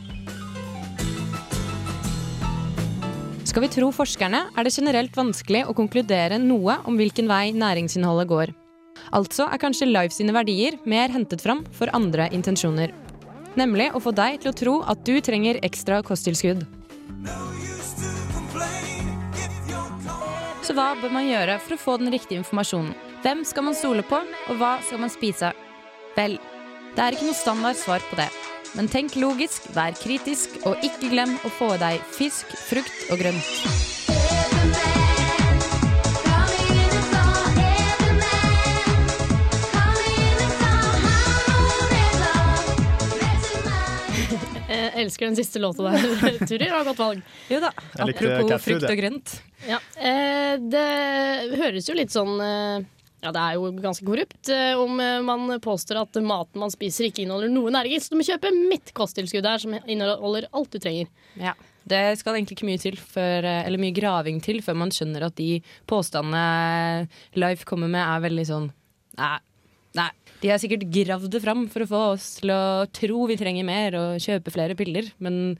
Skal 3.48 3.66
vi 3.66 3.72
tro 3.72 3.90
forskerne, 3.92 4.46
er 4.56 4.64
det 4.64 4.72
generelt 4.72 5.16
vanskelig 5.16 5.66
å 5.68 5.76
konkludere 5.76 6.38
noe 6.40 6.78
om 6.88 6.96
hvilken 6.96 7.28
vei 7.28 7.52
næringsinnholdet 7.52 8.30
går. 8.30 8.52
Altså 9.12 9.44
er 9.44 9.60
kanskje 9.60 9.90
Life 9.90 10.16
sine 10.16 10.32
verdier 10.32 10.78
mer 10.88 11.12
hentet 11.12 11.42
fram 11.44 11.66
for 11.76 11.92
andre 11.96 12.30
intensjoner. 12.32 12.94
Nemlig 13.60 13.90
å 13.92 14.00
få 14.00 14.14
deg 14.16 14.40
til 14.40 14.52
å 14.52 14.56
tro 14.56 14.74
at 14.88 15.02
du 15.04 15.18
trenger 15.20 15.60
ekstra 15.66 16.00
kosttilskudd. 16.06 16.64
Så 20.62 20.76
hva 20.78 20.92
bør 20.96 21.12
man 21.12 21.28
gjøre 21.28 21.58
for 21.60 21.76
å 21.76 21.82
få 21.82 21.98
den 22.00 22.12
riktige 22.14 22.40
informasjonen? 22.40 22.94
Hvem 23.22 23.44
skal 23.46 23.68
man 23.68 23.76
stole 23.76 24.02
på, 24.06 24.18
og 24.48 24.58
hva 24.58 24.78
skal 24.86 25.02
man 25.04 25.12
spise? 25.12 25.52
Vel, 26.16 26.38
det 26.96 27.04
er 27.04 27.14
ikke 27.14 27.28
noe 27.28 27.38
standard 27.38 27.78
svar 27.78 28.02
på 28.08 28.18
det. 28.18 28.30
Men 28.72 28.88
tenk 28.88 29.18
logisk, 29.20 29.68
vær 29.76 29.92
kritisk, 30.00 30.56
og 30.64 30.80
ikke 30.80 31.12
glem 31.12 31.36
å 31.44 31.52
få 31.60 31.74
i 31.76 31.80
deg 31.82 32.12
fisk, 32.16 32.56
frukt 32.70 33.12
og 33.12 33.20
grønt. 33.20 33.91
Jeg 44.72 45.04
elsker 45.04 45.28
den 45.28 45.36
siste 45.38 45.60
låta 45.62 45.84
der, 45.90 46.38
Turi. 46.48 46.58
Det 46.64 46.70
har 46.72 46.86
godt 46.88 47.00
valg. 47.02 47.22
Jo 47.52 47.60
da, 47.62 47.70
apropos 48.00 48.48
cat 48.50 48.64
frukt 48.64 48.88
og 48.88 48.98
grønt. 49.02 49.36
Ja, 49.68 49.78
eh, 50.00 50.56
det 50.58 50.88
høres 51.60 51.86
jo 51.90 51.94
litt 51.94 52.14
sånn 52.14 52.34
eh, 52.42 52.86
Ja, 53.22 53.30
det 53.30 53.42
er 53.42 53.58
jo 53.58 53.68
ganske 53.78 54.06
korrupt 54.06 54.50
eh, 54.50 54.72
om 54.80 54.98
eh, 54.98 55.20
man 55.22 55.52
påstår 55.62 56.00
at 56.00 56.18
maten 56.24 56.62
man 56.64 56.72
spiser 56.74 57.06
ikke 57.06 57.22
inneholder 57.26 57.52
noe 57.52 57.70
næringer. 57.74 58.02
Så 58.02 58.14
du 58.14 58.18
må 58.18 58.26
kjøpe 58.26 58.50
mitt 58.56 58.90
kosttilskudd 58.96 59.46
her, 59.46 59.62
som 59.62 59.76
inneholder 59.84 60.48
alt 60.50 60.72
du 60.74 60.80
trenger. 60.82 61.12
Ja. 61.38 61.54
Det 61.88 62.00
skal 62.20 62.36
egentlig 62.38 62.56
ikke 62.58 62.68
mye 62.68 62.82
til 62.82 62.98
før, 62.98 63.46
eh, 63.46 63.62
eller 63.66 63.80
mye 63.82 63.94
graving 63.94 64.42
til 64.42 64.60
før 64.62 64.76
man 64.84 64.92
skjønner 64.94 65.26
at 65.26 65.38
de 65.38 65.56
påstandene 65.90 67.08
Life 67.38 67.66
kommer 67.68 67.90
med, 67.90 68.02
er 68.02 68.22
veldig 68.28 68.44
sånn 68.50 68.68
Nei. 69.18 69.38
Nei. 69.98 70.10
De 70.42 70.50
har 70.50 70.58
sikkert 70.58 70.88
gravd 70.90 71.30
det 71.30 71.42
fram 71.44 71.66
for 71.70 71.84
å 71.84 71.90
få 71.90 72.02
oss 72.16 72.28
til 72.40 72.50
å 72.54 72.84
tro 72.90 73.26
vi 73.30 73.38
trenger 73.38 73.66
mer 73.66 73.96
og 73.98 74.22
kjøpe 74.22 74.54
flere 74.54 74.76
piller, 74.78 75.12
men 75.22 75.56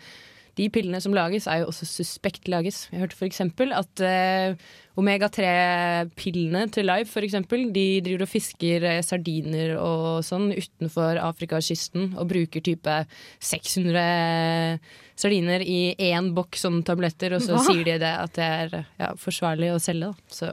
de 0.59 0.67
pillene 0.69 1.01
som 1.01 1.15
lages, 1.17 1.47
er 1.49 1.63
jo 1.63 1.71
også 1.71 1.87
suspekt 1.89 2.49
lages. 2.53 2.85
Jeg 2.93 3.01
hørte 3.01 3.17
f.eks. 3.17 3.41
at 3.73 4.03
eh, 4.05 4.57
omega-3-pillene 5.01 6.67
til 6.75 6.89
Life 6.91 7.09
for 7.15 7.25
eksempel, 7.25 7.71
de 7.73 7.87
driver 8.05 8.27
og 8.27 8.33
fisker 8.35 8.85
eh, 8.91 9.01
sardiner 9.07 9.79
og 9.81 10.21
sånn 10.27 10.51
utenfor 10.53 11.23
Afrikakysten 11.25 12.13
og 12.21 12.29
bruker 12.35 12.65
type 12.69 12.99
600 13.41 14.77
sardiner 15.17 15.65
i 15.65 15.95
én 16.13 16.33
boks 16.37 16.67
sånne 16.67 16.85
tabletter, 16.85 17.39
og 17.39 17.45
så 17.45 17.57
Hva? 17.57 17.65
sier 17.71 17.89
de 17.89 17.99
det 18.05 18.13
at 18.13 18.37
det 18.37 18.53
er 18.61 18.79
ja, 19.01 19.13
forsvarlig 19.17 19.73
å 19.73 19.81
selge. 19.81 20.13
Da. 20.13 20.37
Så 20.37 20.53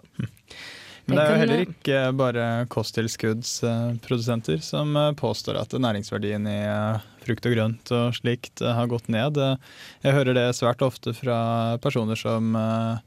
Men 1.10 1.18
det 1.18 1.24
er 1.26 1.32
jo 1.34 1.40
heller 1.42 1.62
eh, 1.64 1.70
ikke 1.74 2.00
bare 2.20 2.46
kosttilskuddsprodusenter 2.72 4.58
som 4.64 4.96
eh, 4.96 5.12
påstår 5.20 5.60
at 5.62 5.74
næringsverdien 5.74 6.48
i 6.50 6.58
eh, 6.66 7.00
frukt 7.26 7.46
og 7.50 7.56
grønt 7.56 7.92
og 7.96 8.16
slikt 8.18 8.62
eh, 8.64 8.74
har 8.76 8.90
gått 8.92 9.08
ned. 9.12 9.38
Eh, 9.38 9.56
Jeg 10.06 10.16
hører 10.18 10.34
det 10.38 10.48
svært 10.58 10.82
ofte 10.86 11.14
fra 11.18 11.40
personer 11.84 12.20
som 12.20 12.56
eh, 12.56 12.98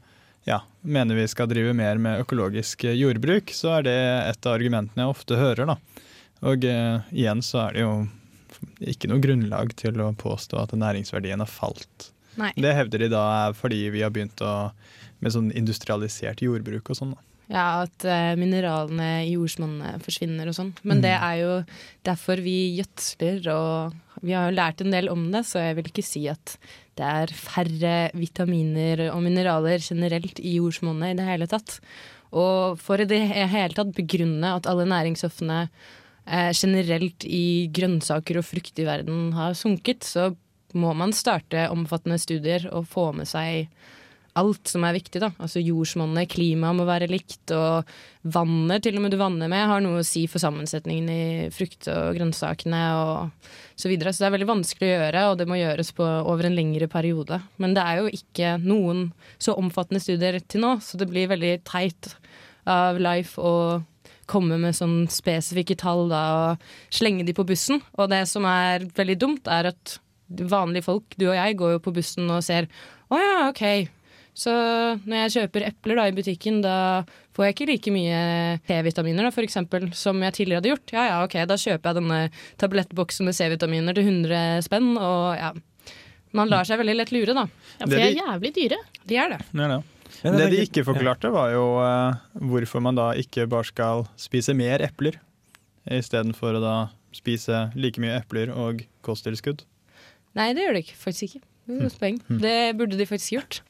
ja, 0.49 0.61
mener 0.81 1.15
vi 1.15 1.27
skal 1.31 1.47
drive 1.51 1.73
mer 1.77 1.97
med 2.01 2.21
økologisk 2.25 2.83
eh, 2.89 2.97
jordbruk, 2.99 3.53
så 3.55 3.77
er 3.79 3.87
det 3.87 3.97
et 4.33 4.45
av 4.49 4.57
argumentene 4.57 5.05
jeg 5.05 5.13
ofte 5.15 5.39
hører. 5.39 5.65
da. 5.73 5.77
Og 6.43 6.65
eh, 6.67 6.99
igjen 7.15 7.41
så 7.45 7.67
er 7.67 7.77
det 7.77 7.85
jo 7.85 7.93
ikke 8.83 9.09
noe 9.11 9.19
grunnlag 9.23 9.73
til 9.79 9.97
å 10.03 10.11
påstå 10.15 10.59
at 10.61 10.75
næringsverdien 10.77 11.41
har 11.43 11.49
falt. 11.51 12.11
Nei. 12.39 12.51
Det 12.57 12.71
hevder 12.73 13.03
de 13.03 13.09
da 13.13 13.23
er 13.47 13.53
fordi 13.57 13.83
vi 13.93 14.01
har 14.01 14.11
begynt 14.13 14.39
å, 14.41 14.71
med 15.21 15.33
sånn 15.35 15.51
industrialisert 15.53 16.41
jordbruk 16.41 16.89
og 16.89 16.97
sånn. 16.97 17.11
da. 17.13 17.21
Ja, 17.53 17.83
at 17.85 18.05
uh, 18.09 18.33
mineralene 18.39 19.27
i 19.27 19.35
jordsmonnet 19.35 20.01
forsvinner 20.01 20.49
og 20.49 20.55
sånn. 20.57 20.71
Men 20.81 20.97
Mm. 20.97 21.03
det 21.05 21.11
er 21.13 21.35
jo 21.37 21.51
derfor 22.03 22.41
vi 22.41 22.55
gjødsler, 22.79 23.45
og 23.53 24.23
vi 24.25 24.33
har 24.33 24.49
jo 24.49 24.55
lært 24.57 24.81
en 24.81 24.89
del 24.95 25.09
om 25.11 25.27
det, 25.31 25.43
så 25.45 25.61
jeg 25.61 25.75
vil 25.77 25.91
ikke 25.91 26.05
si 26.07 26.23
at 26.31 26.57
det 26.97 27.05
er 27.05 27.27
færre 27.37 27.93
vitaminer 28.17 29.07
og 29.13 29.21
mineraler 29.21 29.77
generelt 29.85 30.39
i 30.41 30.57
jordsmonnet 30.57 31.13
i 31.13 31.17
det 31.21 31.27
hele 31.29 31.47
tatt. 31.47 31.79
Og 32.33 32.79
for 32.81 32.97
i 33.01 33.05
det 33.05 33.21
hele 33.21 33.73
tatt 33.77 33.93
begrunne 33.93 34.55
at 34.57 34.65
alle 34.65 34.85
næringsstoffene 34.89 35.69
eh, 36.25 36.51
generelt 36.57 37.25
i 37.25 37.69
grønnsaker 37.73 38.39
og 38.41 38.45
frukt 38.49 38.79
i 38.79 38.85
verden 38.87 39.33
har 39.37 39.53
sunket, 39.53 40.01
så 40.03 40.31
må 40.73 40.93
man 40.97 41.13
starte 41.13 41.67
omfattende 41.69 42.17
studier 42.17 42.65
og 42.73 42.87
få 42.89 43.11
med 43.13 43.29
seg 43.29 43.67
alt 44.39 44.69
som 44.69 44.83
er 44.85 44.95
viktig. 44.95 45.21
da. 45.21 45.29
Altså 45.37 45.61
Jordsmonnet, 45.61 46.29
klimaet 46.31 46.77
må 46.77 46.87
være 46.87 47.09
likt, 47.11 47.53
og 47.53 47.89
vannet 48.33 48.85
til 48.85 48.97
og 48.97 49.05
med 49.05 49.13
du 49.13 49.19
vanner 49.21 49.51
med, 49.51 49.67
har 49.69 49.83
noe 49.83 50.01
å 50.01 50.07
si 50.07 50.25
for 50.31 50.41
sammensetningen 50.41 51.11
i 51.13 51.23
frukt- 51.53 51.89
og 51.91 52.17
grønnsakene 52.17 52.81
og 52.97 53.47
så 53.75 53.91
videre. 53.91 54.13
Så 54.13 54.23
det 54.23 54.29
er 54.29 54.35
veldig 54.37 54.49
vanskelig 54.49 54.89
å 54.89 54.97
gjøre, 54.97 55.23
og 55.29 55.39
det 55.39 55.49
må 55.49 55.59
gjøres 55.59 55.93
på, 55.95 56.09
over 56.23 56.49
en 56.49 56.57
lengre 56.57 56.89
periode. 56.91 57.41
Men 57.61 57.77
det 57.77 57.85
er 57.85 58.01
jo 58.01 58.13
ikke 58.19 58.57
noen 58.63 59.07
så 59.37 59.57
omfattende 59.59 60.03
studier 60.03 60.39
til 60.41 60.65
nå, 60.65 60.77
så 60.81 60.99
det 60.99 61.09
blir 61.11 61.31
veldig 61.31 61.55
teit 61.69 62.13
av 62.69 63.01
Life 63.01 63.41
å 63.41 63.83
komme 64.29 64.57
med 64.61 64.75
sånn 64.75 65.03
spesifikke 65.11 65.75
tall 65.79 66.07
da, 66.11 66.21
og 66.33 66.95
slenge 66.95 67.25
de 67.27 67.35
på 67.35 67.45
bussen. 67.47 67.83
Og 67.99 68.09
det 68.09 68.23
som 68.31 68.47
er 68.47 68.87
veldig 68.95 69.17
dumt, 69.19 69.51
er 69.51 69.73
at 69.73 69.97
vanlige 70.33 70.87
folk, 70.87 71.17
du 71.19 71.27
og 71.27 71.35
jeg, 71.35 71.57
går 71.59 71.75
jo 71.75 71.83
på 71.83 71.93
bussen 71.93 72.31
og 72.31 72.41
ser 72.45 72.69
å 73.11 73.19
ja, 73.19 73.35
ok. 73.51 73.65
Så 74.33 74.51
når 75.05 75.17
jeg 75.17 75.33
kjøper 75.35 75.67
epler 75.67 75.99
da 75.99 76.07
i 76.09 76.15
butikken, 76.17 76.61
da 76.65 76.75
får 77.37 77.45
jeg 77.45 77.55
ikke 77.55 77.67
like 77.69 77.93
mye 77.93 78.21
P-vitaminer 78.65 79.27
da, 79.27 79.31
for 79.33 79.45
eksempel, 79.45 79.91
som 79.97 80.21
jeg 80.25 80.35
tidligere 80.39 80.61
hadde 80.61 80.71
gjort. 80.71 80.93
Ja 80.95 81.03
ja, 81.11 81.19
ok, 81.25 81.37
da 81.49 81.57
kjøper 81.59 81.91
jeg 81.91 81.99
denne 81.99 82.19
tablettboksen 82.61 83.29
med 83.29 83.37
C-vitaminer 83.37 83.97
til 83.97 84.09
100 84.09 84.65
spenn, 84.65 84.95
og 84.97 85.37
ja. 85.37 85.53
Man 86.33 86.49
lar 86.49 86.65
seg 86.65 86.79
veldig 86.81 86.95
lett 86.97 87.11
lure, 87.13 87.35
da. 87.37 87.43
Ja, 87.77 87.85
for 87.85 87.93
de 87.93 88.05
er 88.07 88.15
jævlig 88.17 88.49
dyre. 88.55 88.79
De 89.05 89.19
er 89.21 89.35
det. 89.35 89.43
Ja, 89.53 89.67
ja. 89.69 89.81
Men 90.23 90.37
Det 90.39 90.49
de 90.53 90.63
ikke 90.65 90.85
forklarte, 90.87 91.29
var 91.33 91.51
jo 91.53 91.63
uh, 91.77 92.17
hvorfor 92.49 92.81
man 92.81 92.97
da 92.97 93.11
ikke 93.19 93.45
bare 93.49 93.67
skal 93.69 94.05
spise 94.17 94.55
mer 94.57 94.81
epler, 94.85 95.19
istedenfor 95.85 96.57
å 96.57 96.63
da 96.63 96.75
spise 97.13 97.67
like 97.77 98.01
mye 98.01 98.17
epler 98.17 98.49
og 98.49 98.81
kosttilskudd. 99.05 99.65
Nei, 100.33 100.53
det 100.57 100.65
gjør 100.65 100.77
det 100.77 100.85
ikke, 100.87 100.97
faktisk 100.97 101.27
ikke. 101.29 101.43
Godt 101.67 101.99
poeng. 102.01 102.17
Mm. 102.27 102.39
Det 102.43 102.57
burde 102.79 102.99
de 102.99 103.07
faktisk 103.07 103.37
gjort. 103.37 103.61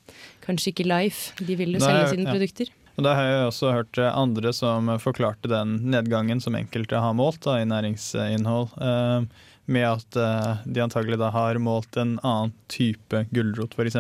Kanskje 0.46 0.74
ikke 0.74 0.88
Life. 0.88 1.34
De 1.44 1.58
vil 1.60 1.76
jo 1.76 1.84
selge 1.84 2.10
sine 2.16 2.26
ja. 2.26 2.34
produkter. 2.34 2.72
Og 2.94 3.06
Da 3.08 3.16
har 3.18 3.26
jeg 3.26 3.48
også 3.48 3.72
hørt 3.74 3.98
eh, 3.98 4.12
andre 4.14 4.54
som 4.54 4.92
forklarte 5.02 5.50
den 5.50 5.80
nedgangen 5.94 6.42
som 6.44 6.58
enkelte 6.58 7.02
har 7.02 7.16
målt 7.18 7.42
da, 7.46 7.58
i 7.62 7.66
næringsinnhold, 7.70 8.76
eh, 8.78 9.50
med 9.74 9.88
at 9.88 10.20
eh, 10.20 10.62
de 10.66 10.84
antagelig 10.84 11.18
da 11.22 11.32
har 11.34 11.58
målt 11.62 11.98
en 11.98 12.20
annen 12.22 12.54
type 12.70 13.26
gulrot, 13.34 13.74
f.eks. 13.74 13.98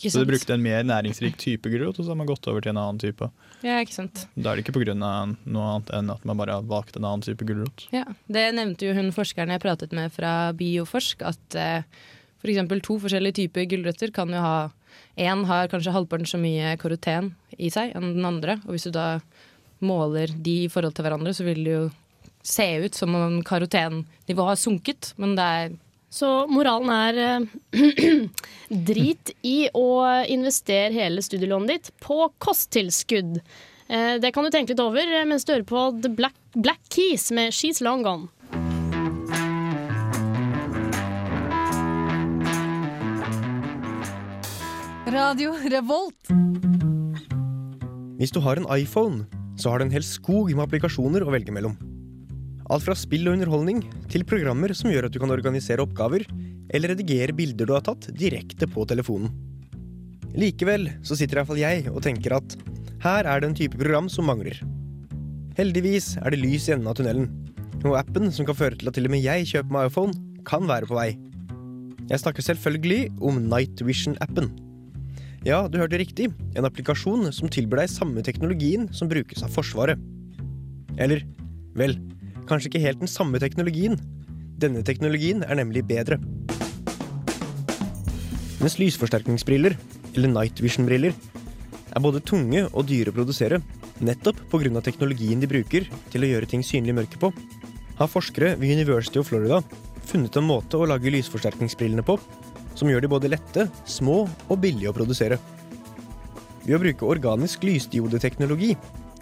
Så 0.00 0.20
de 0.20 0.26
brukte 0.26 0.56
en 0.56 0.64
mer 0.64 0.82
næringsrik 0.88 1.36
type 1.38 1.68
gulrot, 1.70 1.98
og 1.98 2.04
så 2.04 2.14
har 2.14 2.18
man 2.18 2.28
gått 2.28 2.48
over 2.50 2.64
til 2.64 2.72
en 2.72 2.80
annen 2.80 3.00
type. 3.02 3.28
Ja, 3.64 3.78
ikke 3.80 3.94
sant. 3.96 4.24
Da 4.34 4.50
er 4.50 4.58
det 4.58 4.64
ikke 4.64 4.74
pga. 4.80 4.96
noe 4.96 5.68
annet 5.68 5.92
enn 5.94 6.10
at 6.12 6.24
man 6.26 6.40
bare 6.40 6.58
har 6.58 6.66
valgt 6.68 6.98
en 6.98 7.06
annen 7.06 7.24
type 7.24 7.46
gulrot. 7.46 7.86
Ja, 7.94 8.04
Det 8.26 8.48
nevnte 8.56 8.88
jo 8.88 8.96
hun 8.96 9.12
forskeren 9.14 9.52
jeg 9.54 9.62
pratet 9.62 9.94
med 9.96 10.12
fra 10.12 10.52
Bioforsk, 10.56 11.22
at 11.22 11.58
eh, 11.60 11.86
f.eks. 12.44 12.82
to 12.84 12.98
forskjellige 13.00 13.40
typer 13.42 13.64
gulrøtter 13.70 14.12
kan 14.14 14.30
jo 14.32 14.44
ha 14.44 14.56
Én 15.18 15.44
har 15.46 15.66
kanskje 15.70 15.92
halvparten 15.94 16.26
så 16.26 16.38
mye 16.38 16.76
karoten 16.78 17.32
i 17.58 17.68
seg 17.70 17.92
enn 17.94 18.12
den 18.16 18.26
andre, 18.26 18.56
og 18.66 18.74
hvis 18.74 18.86
du 18.86 18.92
da 18.94 19.20
måler 19.84 20.30
de 20.42 20.64
i 20.64 20.70
forhold 20.70 20.94
til 20.94 21.06
hverandre, 21.06 21.32
så 21.34 21.46
vil 21.46 21.60
det 21.66 21.72
jo 21.72 21.84
se 22.44 22.66
ut 22.84 22.94
som 22.94 23.14
om 23.18 23.40
karotennivået 23.46 24.50
har 24.52 24.60
sunket, 24.60 25.12
men 25.16 25.34
det 25.38 25.44
er 25.58 25.74
Så 26.14 26.28
moralen 26.46 26.90
er 26.94 27.16
eh, 27.18 28.18
drit 28.90 29.32
i 29.42 29.68
å 29.74 29.86
investere 30.30 30.92
hele 30.94 31.22
studielånet 31.26 31.72
ditt 31.72 31.90
på 32.04 32.28
kosttilskudd. 32.38 33.40
Eh, 33.88 34.18
Det 34.22 34.30
kan 34.34 34.44
du 34.46 34.50
tenke 34.54 34.74
litt 34.74 34.84
over 34.84 35.02
eh, 35.02 35.24
mens 35.26 35.44
du 35.44 35.54
hører 35.56 35.66
på 35.66 35.86
The 36.02 36.12
Black, 36.14 36.36
Black 36.54 36.80
Keys 36.94 37.32
med 37.34 37.50
She's 37.50 37.82
Long 37.82 38.04
Gone. 38.06 38.28
Radio 45.14 45.52
Revolt. 45.70 46.30
Hvis 48.18 48.32
du 48.34 48.40
har 48.42 48.58
en 48.58 48.66
iPhone, 48.74 49.28
så 49.54 49.70
har 49.70 49.78
du 49.78 49.84
en 49.84 49.92
hel 49.94 50.02
skog 50.02 50.48
med 50.50 50.64
applikasjoner 50.64 51.22
å 51.22 51.30
velge 51.30 51.54
mellom. 51.54 51.76
Alt 52.66 52.82
fra 52.82 52.96
spill 52.98 53.28
og 53.28 53.36
underholdning 53.36 53.84
til 54.10 54.26
programmer 54.26 54.74
som 54.74 54.90
gjør 54.90 55.06
at 55.06 55.14
du 55.14 55.20
kan 55.22 55.30
organisere 55.30 55.84
oppgaver 55.84 56.24
eller 56.74 56.94
redigere 56.96 57.36
bilder 57.36 57.70
du 57.70 57.74
har 57.76 57.84
tatt 57.86 58.08
direkte 58.18 58.66
på 58.66 58.88
telefonen. 58.90 59.30
Likevel 60.34 60.88
så 61.06 61.14
sitter 61.20 61.38
iallfall 61.38 61.62
jeg 61.62 61.86
og 61.92 62.02
tenker 62.08 62.34
at 62.40 62.58
her 63.04 63.30
er 63.30 63.44
det 63.44 63.52
en 63.52 63.56
type 63.60 63.78
program 63.78 64.10
som 64.10 64.26
mangler. 64.26 64.58
Heldigvis 65.60 66.16
er 66.24 66.34
det 66.34 66.42
lys 66.42 66.66
i 66.66 66.74
enden 66.74 66.90
av 66.90 66.98
tunnelen, 66.98 67.30
og 67.84 68.00
appen 68.00 68.34
som 68.34 68.50
kan 68.50 68.58
føre 68.58 68.80
til 68.80 68.90
at 68.90 68.98
til 68.98 69.06
og 69.06 69.14
med 69.14 69.22
jeg 69.22 69.46
kjøper 69.52 69.78
meg 69.78 69.92
iPhone, 69.92 70.18
kan 70.48 70.66
være 70.66 70.90
på 70.90 70.98
vei. 70.98 71.10
Jeg 72.10 72.24
snakker 72.24 72.50
selvfølgelig 72.50 73.12
om 73.22 73.44
Night 73.46 73.78
Vision-appen. 73.86 74.50
Ja, 75.44 75.66
du 75.68 75.76
hørte 75.76 75.98
riktig. 76.00 76.30
En 76.56 76.64
applikasjon 76.64 77.28
som 77.36 77.50
tilbyr 77.52 77.82
deg 77.82 77.90
samme 77.92 78.22
teknologien 78.24 78.86
som 78.96 79.10
brukes 79.10 79.42
av 79.44 79.52
Forsvaret. 79.52 80.00
Eller, 80.96 81.20
vel, 81.76 81.98
kanskje 82.48 82.70
ikke 82.70 82.80
helt 82.86 83.02
den 83.02 83.10
samme 83.12 83.36
teknologien. 83.42 83.98
Denne 84.56 84.80
teknologien 84.88 85.44
er 85.44 85.58
nemlig 85.60 85.82
bedre. 85.84 86.16
Mens 88.62 88.78
lysforsterkningsbriller, 88.80 89.76
eller 90.14 90.32
night 90.32 90.62
vision-briller, 90.64 91.12
er 91.12 92.00
både 92.00 92.24
tunge 92.24 92.64
og 92.70 92.88
dyre 92.88 93.12
å 93.12 93.18
produsere, 93.18 93.60
nettopp 94.00 94.40
pga. 94.48 94.80
teknologien 94.80 95.44
de 95.44 95.50
bruker 95.50 95.90
til 96.10 96.24
å 96.24 96.30
gjøre 96.30 96.48
ting 96.48 96.64
synlig 96.64 96.94
i 96.94 96.98
mørket 97.02 97.20
på, 97.20 97.34
har 98.00 98.08
forskere 98.08 98.56
ved 98.56 98.80
University 98.80 99.20
of 99.20 99.28
Florida 99.28 99.60
funnet 100.08 100.40
en 100.40 100.48
måte 100.48 100.80
å 100.80 100.88
lage 100.88 101.12
lysforsterkningsbrillene 101.12 102.02
på 102.02 102.16
som 102.74 102.90
gjør 102.90 103.04
de 103.04 103.10
både 103.10 103.30
lette, 103.32 103.68
små 103.86 104.24
og 104.48 104.60
billige 104.62 104.90
å 104.90 104.96
produsere. 104.96 105.38
Ved 106.64 106.76
å 106.76 106.82
bruke 106.82 107.08
organisk 107.08 107.64
lysdiodeteknologi, 107.66 108.72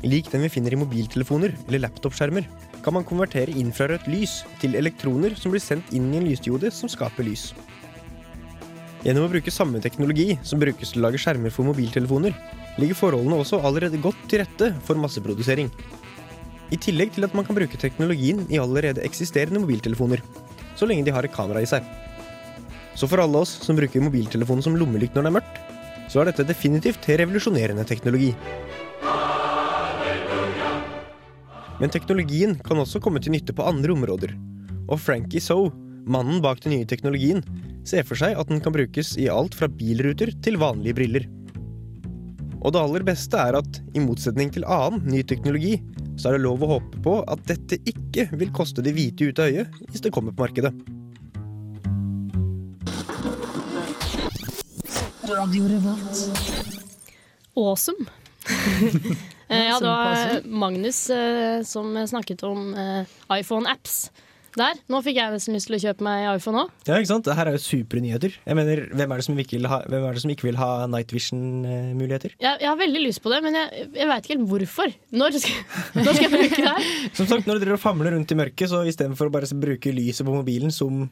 lik 0.06 0.30
den 0.32 0.44
vi 0.46 0.50
finner 0.52 0.74
i 0.74 0.80
mobiltelefoner 0.80 1.56
eller 1.66 1.84
laptopskjermer, 1.84 2.46
kan 2.82 2.96
man 2.96 3.06
konvertere 3.06 3.54
infrarødt 3.58 4.08
lys 4.10 4.40
til 4.62 4.76
elektroner 4.78 5.36
som 5.38 5.54
blir 5.54 5.62
sendt 5.62 5.92
inn 5.94 6.10
i 6.10 6.18
en 6.18 6.26
lysdiode 6.26 6.72
som 6.74 6.90
skaper 6.90 7.26
lys. 7.26 7.50
Gjennom 9.02 9.26
å 9.26 9.30
bruke 9.32 9.50
samme 9.50 9.80
teknologi 9.82 10.36
som 10.46 10.60
brukes 10.62 10.92
til 10.92 11.02
å 11.02 11.08
lage 11.08 11.18
skjermer 11.18 11.50
for 11.50 11.66
mobiltelefoner, 11.66 12.34
ligger 12.78 12.98
forholdene 12.98 13.40
også 13.42 13.58
allerede 13.66 14.00
godt 14.02 14.20
til 14.30 14.42
rette 14.42 14.70
for 14.86 14.98
masseprodusering. 14.98 15.70
I 16.72 16.78
tillegg 16.80 17.10
til 17.16 17.26
at 17.26 17.34
man 17.36 17.44
kan 17.44 17.58
bruke 17.58 17.78
teknologien 17.78 18.46
i 18.48 18.60
allerede 18.62 19.02
eksisterende 19.04 19.60
mobiltelefoner, 19.60 20.22
så 20.78 20.86
lenge 20.88 21.04
de 21.06 21.14
har 21.14 21.26
et 21.26 21.34
kamera 21.34 21.60
i 21.60 21.68
seg. 21.68 21.84
Så 22.94 23.09
for 23.09 23.22
alle 23.22 23.40
oss 23.40 23.55
som 23.64 23.78
bruker 23.78 24.05
mobiltelefonen 24.05 24.64
som 24.64 24.76
lommelykt 24.76 25.16
når 25.16 25.26
det 25.26 25.33
er 25.33 25.37
mørkt, 25.38 25.61
så 26.12 26.20
er 26.20 26.28
dette 26.28 26.48
definitivt 26.48 27.09
revolusjonerende 27.09 27.87
teknologi. 27.88 28.33
Men 31.81 31.90
teknologien 31.90 32.59
kan 32.62 32.78
også 32.78 33.00
komme 33.02 33.22
til 33.22 33.35
nytte 33.35 33.55
på 33.57 33.64
andre 33.66 33.94
områder. 33.94 34.37
Og 34.87 35.00
Frankie 35.00 35.42
So, 35.42 35.72
mannen 36.07 36.42
bak 36.44 36.61
den 36.62 36.76
nye 36.76 36.88
teknologien, 36.88 37.40
ser 37.88 38.05
for 38.07 38.18
seg 38.18 38.37
at 38.38 38.50
den 38.52 38.61
kan 38.62 38.74
brukes 38.74 39.16
i 39.18 39.31
alt 39.33 39.57
fra 39.59 39.70
bilruter 39.70 40.31
til 40.44 40.61
vanlige 40.62 41.00
briller. 41.00 41.26
Og 42.62 42.74
det 42.74 42.83
aller 42.85 43.02
beste 43.07 43.38
er 43.40 43.59
at 43.59 43.81
i 43.96 44.02
motsetning 44.05 44.52
til 44.55 44.66
annen 44.70 45.02
ny 45.11 45.24
teknologi, 45.26 45.81
så 46.14 46.31
er 46.31 46.37
det 46.37 46.44
lov 46.44 46.62
å 46.62 46.74
håpe 46.76 47.02
på 47.02 47.18
at 47.33 47.42
dette 47.48 47.81
ikke 47.88 48.28
vil 48.37 48.52
koste 48.55 48.85
de 48.85 48.92
hvite 48.94 49.33
ut 49.33 49.40
av 49.42 49.50
øyet 49.50 49.78
hvis 49.88 50.05
det 50.05 50.12
kommer 50.14 50.37
på 50.37 50.44
markedet. 50.44 50.74
Radio 55.37 55.64
Revolt. 55.68 56.25
Awesome. 57.57 58.07
Eh, 59.53 59.66
ja, 59.68 59.77
det 59.81 59.87
var 59.87 60.47
Magnus 60.49 61.11
eh, 61.11 61.61
som 61.68 61.92
snakket 62.09 62.40
om 62.49 62.71
eh, 62.73 63.11
iPhone-apps 63.37 64.07
der. 64.57 64.79
Nå 64.88 65.01
fikk 65.05 65.18
jeg 65.18 65.33
nesten 65.35 65.57
lyst 65.57 65.68
til 65.68 65.77
å 65.77 65.81
kjøpe 65.83 66.05
meg 66.07 66.25
iPhone 66.31 66.62
òg. 66.62 66.71
Ja, 66.88 66.97
ikke 66.97 67.11
sant? 67.11 67.27
Det 67.27 67.37
her 67.37 67.51
er 67.51 67.57
jo 67.59 67.61
supre 67.61 68.01
nyheter. 68.01 68.33
Jeg 68.47 68.57
mener, 68.57 68.83
hvem 68.97 69.12
er 69.12 69.21
det 69.21 69.27
som 69.27 69.40
ikke 69.45 69.59
vil 69.59 69.68
ha, 69.68 69.83
hvem 69.92 70.07
er 70.09 70.16
det 70.16 70.23
som 70.25 70.33
ikke 70.33 70.49
vil 70.49 70.61
ha 70.61 70.71
night 70.88 71.12
vision-muligheter? 71.12 72.37
Jeg, 72.40 72.62
jeg 72.64 72.71
har 72.71 72.81
veldig 72.81 73.03
lyst 73.05 73.23
på 73.25 73.33
det, 73.33 73.42
men 73.45 73.59
jeg, 73.61 73.88
jeg 73.97 74.09
veit 74.09 74.25
ikke 74.25 74.37
helt 74.38 74.49
hvorfor. 74.55 74.97
Når 75.21 75.38
skal, 75.45 75.66
når 75.99 76.09
skal 76.09 76.27
jeg 76.27 76.35
bruke 76.37 76.62
det 76.62 76.71
her? 76.71 76.88
Som 77.18 77.29
sagt, 77.35 77.45
når 77.45 77.59
du 77.61 77.66
driver 77.66 77.77
og 77.77 77.85
famler 77.85 78.16
rundt 78.16 78.33
i 78.33 78.40
mørket, 78.40 78.73
så 78.73 78.83
istedenfor 78.88 79.29
å 79.29 79.37
bare 79.37 79.53
bruke 79.66 79.92
lyset 79.92 80.25
på 80.29 80.37
mobilen 80.37 80.73
som, 80.73 81.05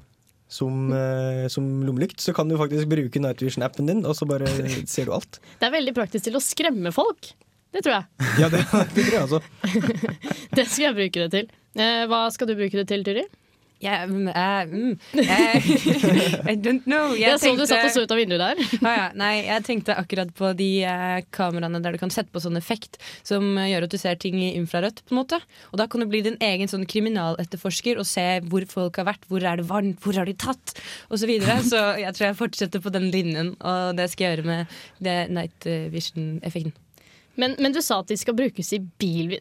som, 0.51 0.91
eh, 0.93 1.47
som 1.49 1.67
lommelykt, 1.87 2.21
så 2.21 2.35
kan 2.35 2.51
du 2.51 2.57
faktisk 2.59 2.91
bruke 2.91 3.23
night 3.23 3.43
vision-appen 3.43 3.87
din, 3.87 4.03
og 4.07 4.17
så 4.19 4.27
bare 4.29 4.51
ser 4.91 5.07
du 5.07 5.15
alt. 5.15 5.39
Det 5.61 5.69
er 5.69 5.77
veldig 5.77 5.95
praktisk 5.97 6.27
til 6.27 6.39
å 6.39 6.43
skremme 6.43 6.93
folk. 6.95 7.33
Det 7.71 7.85
tror 7.87 8.01
jeg. 8.01 8.31
Ja, 8.43 8.49
det, 8.51 8.65
det 8.97 9.05
tror 9.05 9.15
jeg 9.15 9.23
altså. 9.23 9.41
Det 10.59 10.67
skal 10.67 10.89
jeg 10.89 10.97
bruke 10.97 11.27
det 11.27 11.31
til. 11.37 11.53
Eh, 11.79 12.03
hva 12.11 12.25
skal 12.35 12.51
du 12.51 12.57
bruke 12.59 12.81
det 12.81 12.89
til, 12.91 13.07
Turi? 13.07 13.23
Jeg, 13.81 14.11
mm, 14.11 14.27
eh, 14.29 14.67
mm, 14.69 14.91
I 16.53 16.55
don't 16.61 16.85
know. 16.85 17.15
Jeg, 17.17 17.39
så 17.41 17.55
du 17.57 17.63
satt 17.65 17.87
og 17.87 17.95
så 17.95 18.03
ut 18.05 18.13
av 18.13 18.19
vinduet 18.21 18.43
der. 18.43 18.61
Ah, 18.91 18.97
ja. 18.97 19.07
Nei, 19.17 19.33
jeg 19.47 19.65
tenkte 19.65 19.97
akkurat 19.97 20.33
på 20.37 20.51
de 20.57 20.69
eh, 20.85 21.21
kameraene 21.33 21.81
der 21.81 21.97
du 21.97 22.01
kan 22.01 22.13
sette 22.13 22.33
på 22.33 22.43
sånn 22.45 22.59
effekt 22.61 22.99
som 23.27 23.57
gjør 23.57 23.87
at 23.87 23.95
du 23.95 23.97
ser 24.01 24.21
ting 24.21 24.37
i 24.41 24.53
infrarødt. 24.59 25.01
på 25.07 25.15
en 25.15 25.21
måte 25.23 25.41
Og 25.71 25.81
da 25.81 25.87
kan 25.89 26.05
du 26.05 26.09
bli 26.11 26.21
din 26.27 26.37
egen 26.45 26.69
sånn 26.69 26.85
kriminaletterforsker 26.91 28.01
og 28.01 28.09
se 28.09 28.27
hvor 28.53 28.69
folk 28.69 29.01
har 29.01 29.09
vært, 29.09 29.25
hvor 29.33 29.45
er 29.45 29.61
det 29.61 29.69
varmt, 29.71 30.01
hvor 30.05 30.19
har 30.21 30.29
de 30.29 30.37
tatt, 30.37 30.77
osv. 31.09 31.33
Så, 31.41 31.59
så 31.73 31.85
jeg 32.03 32.17
tror 32.17 32.29
jeg 32.29 32.41
fortsetter 32.43 32.85
på 32.85 32.93
den 32.93 33.09
linjen, 33.15 33.55
og 33.65 33.97
det 33.97 34.11
skal 34.13 34.27
jeg 34.27 34.37
gjøre 34.37 34.51
med 34.51 34.81
det 35.01 35.19
night 35.33 35.69
vision-effekten. 35.95 36.77
Men, 37.41 37.57
men, 37.59 37.73
du 37.73 37.81
sa 37.81 38.03
at 38.03 38.11
de 38.11 38.19
skal 38.21 38.37
brukes 38.37 38.75
i 38.77 38.83
bil... 39.01 39.39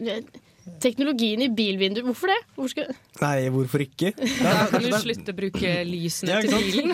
Teknologien 0.84 1.42
i 1.44 1.48
bilvinduer, 1.52 2.06
hvorfor 2.08 2.32
det? 2.32 2.38
Hvorfor 2.56 2.72
skal... 2.72 2.92
Nei, 3.20 3.50
hvorfor 3.54 3.84
ikke? 3.84 4.12
Da 4.44 4.68
kan 4.72 4.84
du 4.84 4.92
slutte 5.02 5.34
å 5.34 5.38
bruke 5.38 5.72
lysene 5.88 6.36
ja, 6.36 6.42
til 6.44 6.54
bilen. 6.70 6.94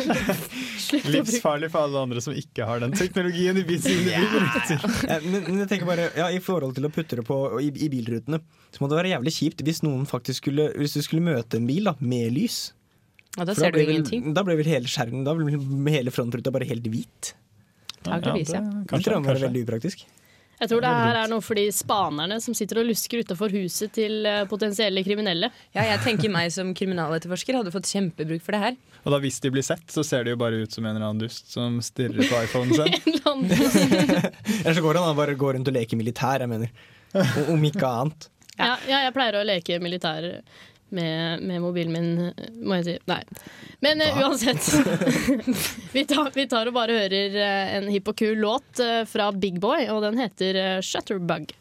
Livsfarlig 1.16 1.70
for 1.74 1.88
alle 1.88 2.04
andre 2.08 2.24
som 2.24 2.36
ikke 2.38 2.68
har 2.70 2.82
den 2.84 2.96
teknologien 2.98 3.60
i 3.62 3.66
bilen. 3.68 4.08
Yeah. 4.08 4.88
men, 5.28 5.42
men, 5.42 5.62
jeg 5.64 5.72
tenker 5.74 5.90
bare, 5.90 6.10
ja, 6.18 6.30
I 6.34 6.42
forhold 6.44 6.78
til 6.78 6.88
å 6.88 6.94
putte 6.94 7.20
det 7.20 7.28
på 7.28 7.40
i, 7.62 7.70
i, 7.70 7.92
bilrutene, 7.94 8.42
så 8.74 8.84
må 8.84 8.90
det 8.92 9.00
være 9.02 9.14
jævlig 9.16 9.36
kjipt 9.38 9.64
hvis 9.66 9.84
noen 9.86 10.04
faktisk 10.10 10.44
skulle 10.44 10.68
Hvis 10.80 10.98
du 10.98 11.02
skulle 11.06 11.24
møte 11.26 11.60
en 11.60 11.70
bil 11.70 11.90
da, 11.90 11.96
med 12.02 12.34
lys. 12.36 12.60
Ja, 13.36 13.44
Da 13.44 13.56
ser 13.56 13.74
da 13.74 13.80
du 13.80 13.86
ingenting. 13.86 14.30
Da 14.36 14.46
ble 14.48 14.58
vel 14.60 14.70
hele 14.70 14.90
skjermen, 14.92 15.26
da 15.28 15.36
ble 15.38 15.96
hele 15.96 16.14
frontruta 16.14 16.54
bare 16.56 16.68
helt 16.70 16.86
hvit. 16.92 17.36
Antakeligvis, 18.06 18.54
ja. 18.54 18.62
Det 18.62 19.02
tror 19.02 19.18
jeg 19.18 19.26
var 19.26 19.42
veldig 19.48 19.66
upraktisk. 19.66 20.06
Jeg 20.60 20.72
tror 20.72 20.84
det 20.86 20.92
her 20.92 21.18
er 21.20 21.32
noe 21.32 21.44
for 21.44 21.60
de 21.60 21.66
spanerne 21.76 22.38
som 22.44 22.56
sitter 22.56 22.80
og 22.80 22.88
lusker 22.88 23.24
utafor 23.26 23.52
huset 23.52 23.92
til 23.96 24.26
eh, 24.30 24.44
potensielle 24.48 25.04
kriminelle. 25.04 25.50
Ja, 25.76 25.84
jeg 25.90 26.00
tenker 26.06 26.32
meg 26.32 26.54
som 26.56 26.72
kriminaletterforsker 26.78 27.60
hadde 27.60 27.74
fått 27.74 27.90
kjempebruk 27.92 28.44
for 28.46 28.56
det 28.56 28.62
her. 28.62 28.78
Og 29.04 29.14
da 29.14 29.20
hvis 29.22 29.42
de 29.44 29.52
blir 29.54 29.66
sett, 29.66 29.84
så 29.92 30.04
ser 30.08 30.24
de 30.26 30.34
jo 30.34 30.40
bare 30.40 30.64
ut 30.64 30.72
som 30.72 30.86
en 30.86 30.96
eller 30.96 31.10
annen 31.10 31.26
dust 31.26 31.52
som 31.52 31.82
stirrer 31.84 32.24
på 32.24 32.44
iPhonen 32.48 32.72
sin. 32.74 32.96
Eller 34.64 34.74
så 34.78 34.86
går 34.86 35.02
han 35.02 35.18
bare 35.18 35.36
går 35.38 35.60
rundt 35.60 35.70
og 35.70 35.76
leker 35.76 36.00
militær, 36.00 36.46
jeg 36.46 36.50
mener. 36.50 36.72
Om 37.52 37.68
ikke 37.68 37.90
annet. 37.90 38.30
Ja, 38.56 38.76
ja 38.88 39.04
jeg 39.04 39.14
pleier 39.16 39.42
å 39.42 39.44
leke 39.46 39.82
militær 39.84 40.30
med, 40.96 41.44
med, 41.44 41.62
mobilen 41.64 41.94
min, 41.94 42.10
må 42.64 42.80
jeg 42.80 42.88
si. 42.88 42.96
Nei. 43.12 43.22
Men 43.86 44.02
uh, 44.02 44.22
uansett. 44.24 44.72
vi, 45.96 46.06
tar, 46.08 46.32
vi, 46.36 46.48
tar, 46.52 46.72
og 46.72 46.78
bare 46.78 47.00
hører 47.04 47.38
uh, 47.38 47.76
en 47.80 47.92
hipp 47.92 48.14
og 48.14 48.20
kul 48.24 48.40
låt 48.42 48.84
uh, 48.84 49.04
fra 49.10 49.32
Big 49.36 49.60
Boy, 49.64 49.90
og 49.92 50.04
den 50.08 50.20
heter 50.22 50.82
Shutterbug. 50.86 51.54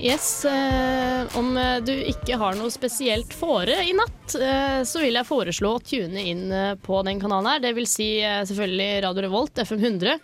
Yes, 0.00 0.44
eh, 0.48 1.36
Om 1.38 1.50
du 1.84 1.92
ikke 1.92 2.36
har 2.40 2.56
noe 2.56 2.70
spesielt 2.72 3.34
fore 3.36 3.82
i 3.84 3.92
natt, 3.96 4.34
eh, 4.40 4.80
så 4.88 5.02
vil 5.02 5.18
jeg 5.18 5.28
foreslå 5.28 5.74
å 5.76 5.82
tune 5.84 6.22
inn 6.30 6.46
eh, 6.52 6.70
på 6.80 7.02
den 7.06 7.20
kanalen 7.20 7.50
her. 7.52 7.60
Det 7.66 7.74
vil 7.76 7.88
si 7.90 8.06
eh, 8.24 8.40
selvfølgelig 8.48 9.02
Radio 9.04 9.26
Revolt, 9.26 9.60
FM 9.60 9.82
100. 9.84 10.14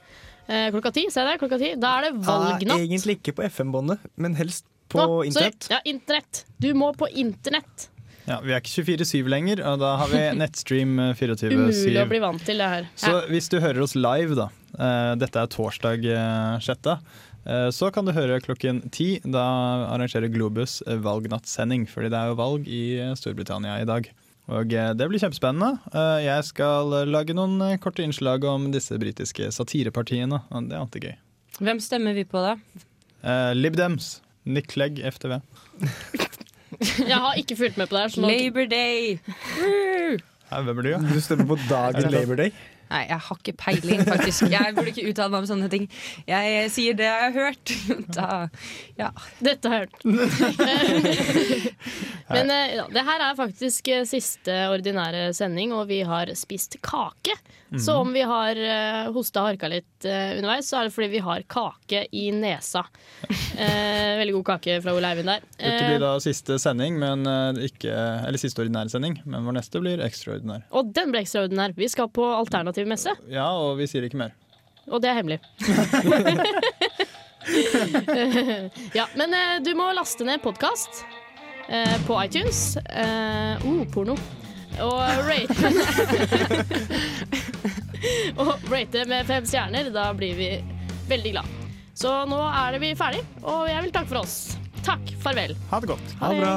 Eh, 0.48 0.68
klokka 0.72 0.94
ti, 0.96 1.04
ser 1.12 1.26
jeg 1.26 1.34
det? 1.34 1.42
Klokka 1.42 1.58
ti. 1.60 1.74
Da 1.82 1.90
er 1.98 2.06
det 2.08 2.14
valgnatt. 2.24 2.64
Ja, 2.72 2.78
egentlig 2.86 3.18
ikke 3.18 3.36
på 3.36 3.44
FM-båndet, 3.50 4.06
men 4.16 4.38
helst 4.38 4.64
på 4.92 5.02
Nå, 5.02 5.20
internett. 5.28 5.68
Ja, 5.72 5.82
internett. 5.84 6.44
Du 6.62 6.70
må 6.78 6.92
på 6.96 7.10
internett. 7.12 7.90
Ja, 8.26 8.40
Vi 8.42 8.50
er 8.56 8.62
ikke 8.62 8.82
24-7 8.82 9.28
lenger, 9.30 9.60
og 9.70 9.78
da 9.84 9.92
har 10.00 10.10
vi 10.10 10.24
nettstream 10.40 10.96
24-7. 11.18 11.52
Umulig 11.52 12.00
å 12.02 12.08
bli 12.10 12.22
vant 12.24 12.42
til 12.48 12.62
det 12.62 12.72
her. 12.72 12.88
Så 12.98 13.12
hvis 13.30 13.52
du 13.52 13.60
hører 13.62 13.84
oss 13.84 13.94
live, 13.98 14.38
da. 14.38 14.48
Dette 15.16 15.40
er 15.44 15.52
torsdag 15.52 16.02
6. 16.64 16.90
Eh, 17.46 17.68
så 17.70 17.90
kan 17.94 18.06
du 18.06 18.14
høre 18.16 18.40
klokken 18.42 18.82
ti. 18.94 19.16
Da 19.24 19.44
arrangerer 19.92 20.30
Globus 20.32 20.80
valgnattsending, 20.86 21.86
fordi 21.90 22.10
det 22.12 22.18
er 22.20 22.32
jo 22.32 22.40
valg 22.40 22.66
i 22.68 22.84
Storbritannia 23.18 23.78
i 23.82 23.88
dag. 23.88 24.10
Og 24.50 24.74
eh, 24.74 24.92
det 24.98 25.08
blir 25.10 25.22
kjempespennende. 25.22 25.78
Eh, 25.92 26.26
jeg 26.26 26.48
skal 26.50 26.92
lage 27.10 27.36
noen 27.36 27.78
korte 27.82 28.04
innslag 28.06 28.44
om 28.46 28.70
disse 28.74 28.98
britiske 28.98 29.50
satirepartiene. 29.54 30.42
Det 30.66 30.74
er 30.74 30.82
alltid 30.82 31.08
gøy. 31.10 31.16
Hvem 31.62 31.80
stemmer 31.80 32.16
vi 32.16 32.26
på, 32.28 32.42
da? 32.42 32.56
Lib 33.56 33.78
Dems. 33.78 34.18
Nick 34.46 34.68
Clegg, 34.70 35.00
FTV. 35.02 35.40
jeg 37.10 37.18
har 37.18 37.38
ikke 37.40 37.56
fulgt 37.58 37.78
med 37.80 37.90
på 37.90 37.96
det. 37.96 38.04
her 38.14 38.28
Labor 38.28 38.68
Day! 38.70 39.16
Ja, 40.46 40.60
hvem 40.62 40.78
er 40.78 40.86
du, 40.86 40.90
da? 40.92 41.00
Du 41.10 41.18
stemmer 41.24 41.48
på 41.50 41.56
dagen 41.66 42.12
Labor 42.14 42.38
Day? 42.38 42.52
Nei, 42.90 43.06
jeg 43.08 43.18
har 43.26 43.36
ikke 43.40 43.52
peiling, 43.58 44.00
faktisk. 44.06 44.42
Jeg 44.56 44.74
burde 44.76 44.90
ikke 44.92 45.08
uttale 45.10 45.30
meg 45.32 45.40
om 45.42 45.48
sånne 45.50 45.68
ting. 45.72 45.84
Jeg 46.28 46.70
sier 46.74 46.92
det 46.98 47.06
jeg 47.08 47.20
har 47.24 47.32
hørt. 47.34 47.66
Da, 48.16 48.26
ja. 48.98 49.08
Dette 49.42 49.68
har 49.72 49.78
jeg 49.82 49.90
hørt. 49.90 50.04
Men 52.34 52.46
ja, 52.52 52.84
det 52.92 53.02
her 53.08 53.20
er 53.26 53.34
faktisk 53.38 53.88
eh, 53.92 54.04
siste 54.08 54.52
ordinære 54.72 55.22
sending, 55.36 55.70
og 55.76 55.82
vi 55.90 55.98
har 56.06 56.26
spist 56.38 56.72
kake. 56.86 57.34
Mm. 57.70 57.80
Så 57.82 57.94
om 57.98 58.12
vi 58.12 58.22
har 58.22 58.56
uh, 58.56 59.12
hosta 59.14 59.42
og 59.42 59.48
harka 59.50 59.68
litt 59.70 60.06
uh, 60.06 60.36
underveis, 60.36 60.68
så 60.70 60.78
er 60.78 60.86
det 60.86 60.94
fordi 60.94 61.08
vi 61.16 61.22
har 61.24 61.42
kake 61.50 62.04
i 62.14 62.28
nesa. 62.34 62.84
Uh, 63.26 64.12
veldig 64.20 64.36
god 64.38 64.46
kake 64.52 64.78
fra 64.84 64.94
Ole 64.94 65.10
Eivind 65.10 65.32
der. 65.32 65.42
Dette 65.58 65.88
blir 65.90 66.02
da 66.04 66.12
siste 66.22 66.60
sending, 66.62 66.98
men 67.02 67.26
ikke, 67.66 67.90
eller 68.28 68.38
siste 68.40 68.62
ordinære 68.62 68.92
sending, 68.94 69.18
men 69.26 69.46
vår 69.48 69.58
neste 69.58 69.82
blir 69.82 70.02
ekstraordinær. 70.06 70.66
Og 70.78 70.94
den 70.94 71.12
ble 71.14 71.24
ekstraordinær. 71.26 71.74
Vi 71.76 71.90
skal 71.90 72.10
på 72.14 72.24
alternativ 72.36 72.86
messe. 72.90 73.16
Ja, 73.32 73.50
og 73.58 73.76
vi 73.80 73.90
sier 73.90 74.06
ikke 74.06 74.20
mer. 74.22 74.36
Og 74.86 75.02
det 75.02 75.10
er 75.10 75.18
hemmelig. 75.18 75.40
ja, 78.98 79.08
men 79.18 79.34
du 79.66 79.72
må 79.78 79.90
laste 79.98 80.26
ned 80.26 80.42
podkast 80.44 81.02
eh, 81.68 82.06
på 82.06 82.24
iTunes. 82.24 82.76
Uh, 82.76 83.66
oh, 83.66 83.86
porno. 83.92 84.16
Og 84.84 85.00
rate 85.26 85.70
Og 88.42 88.50
rate 88.70 89.04
med 89.08 89.26
fem 89.28 89.46
stjerner. 89.48 89.90
Da 89.94 90.10
blir 90.16 90.36
vi 90.38 90.50
veldig 91.08 91.32
glad. 91.36 91.54
Så 91.96 92.12
nå 92.28 92.38
er 92.44 92.76
det 92.76 92.82
vi 92.82 92.90
ferdig, 92.98 93.22
og 93.40 93.64
jeg 93.70 93.86
vil 93.86 93.92
takke 93.94 94.10
for 94.10 94.20
oss. 94.20 94.36
Takk. 94.84 95.14
Farvel. 95.22 95.56
Ha 95.70 95.80
det 95.80 95.88
godt. 95.94 96.12
Ha 96.20 96.28
det 96.32 96.42
bra. 96.42 96.56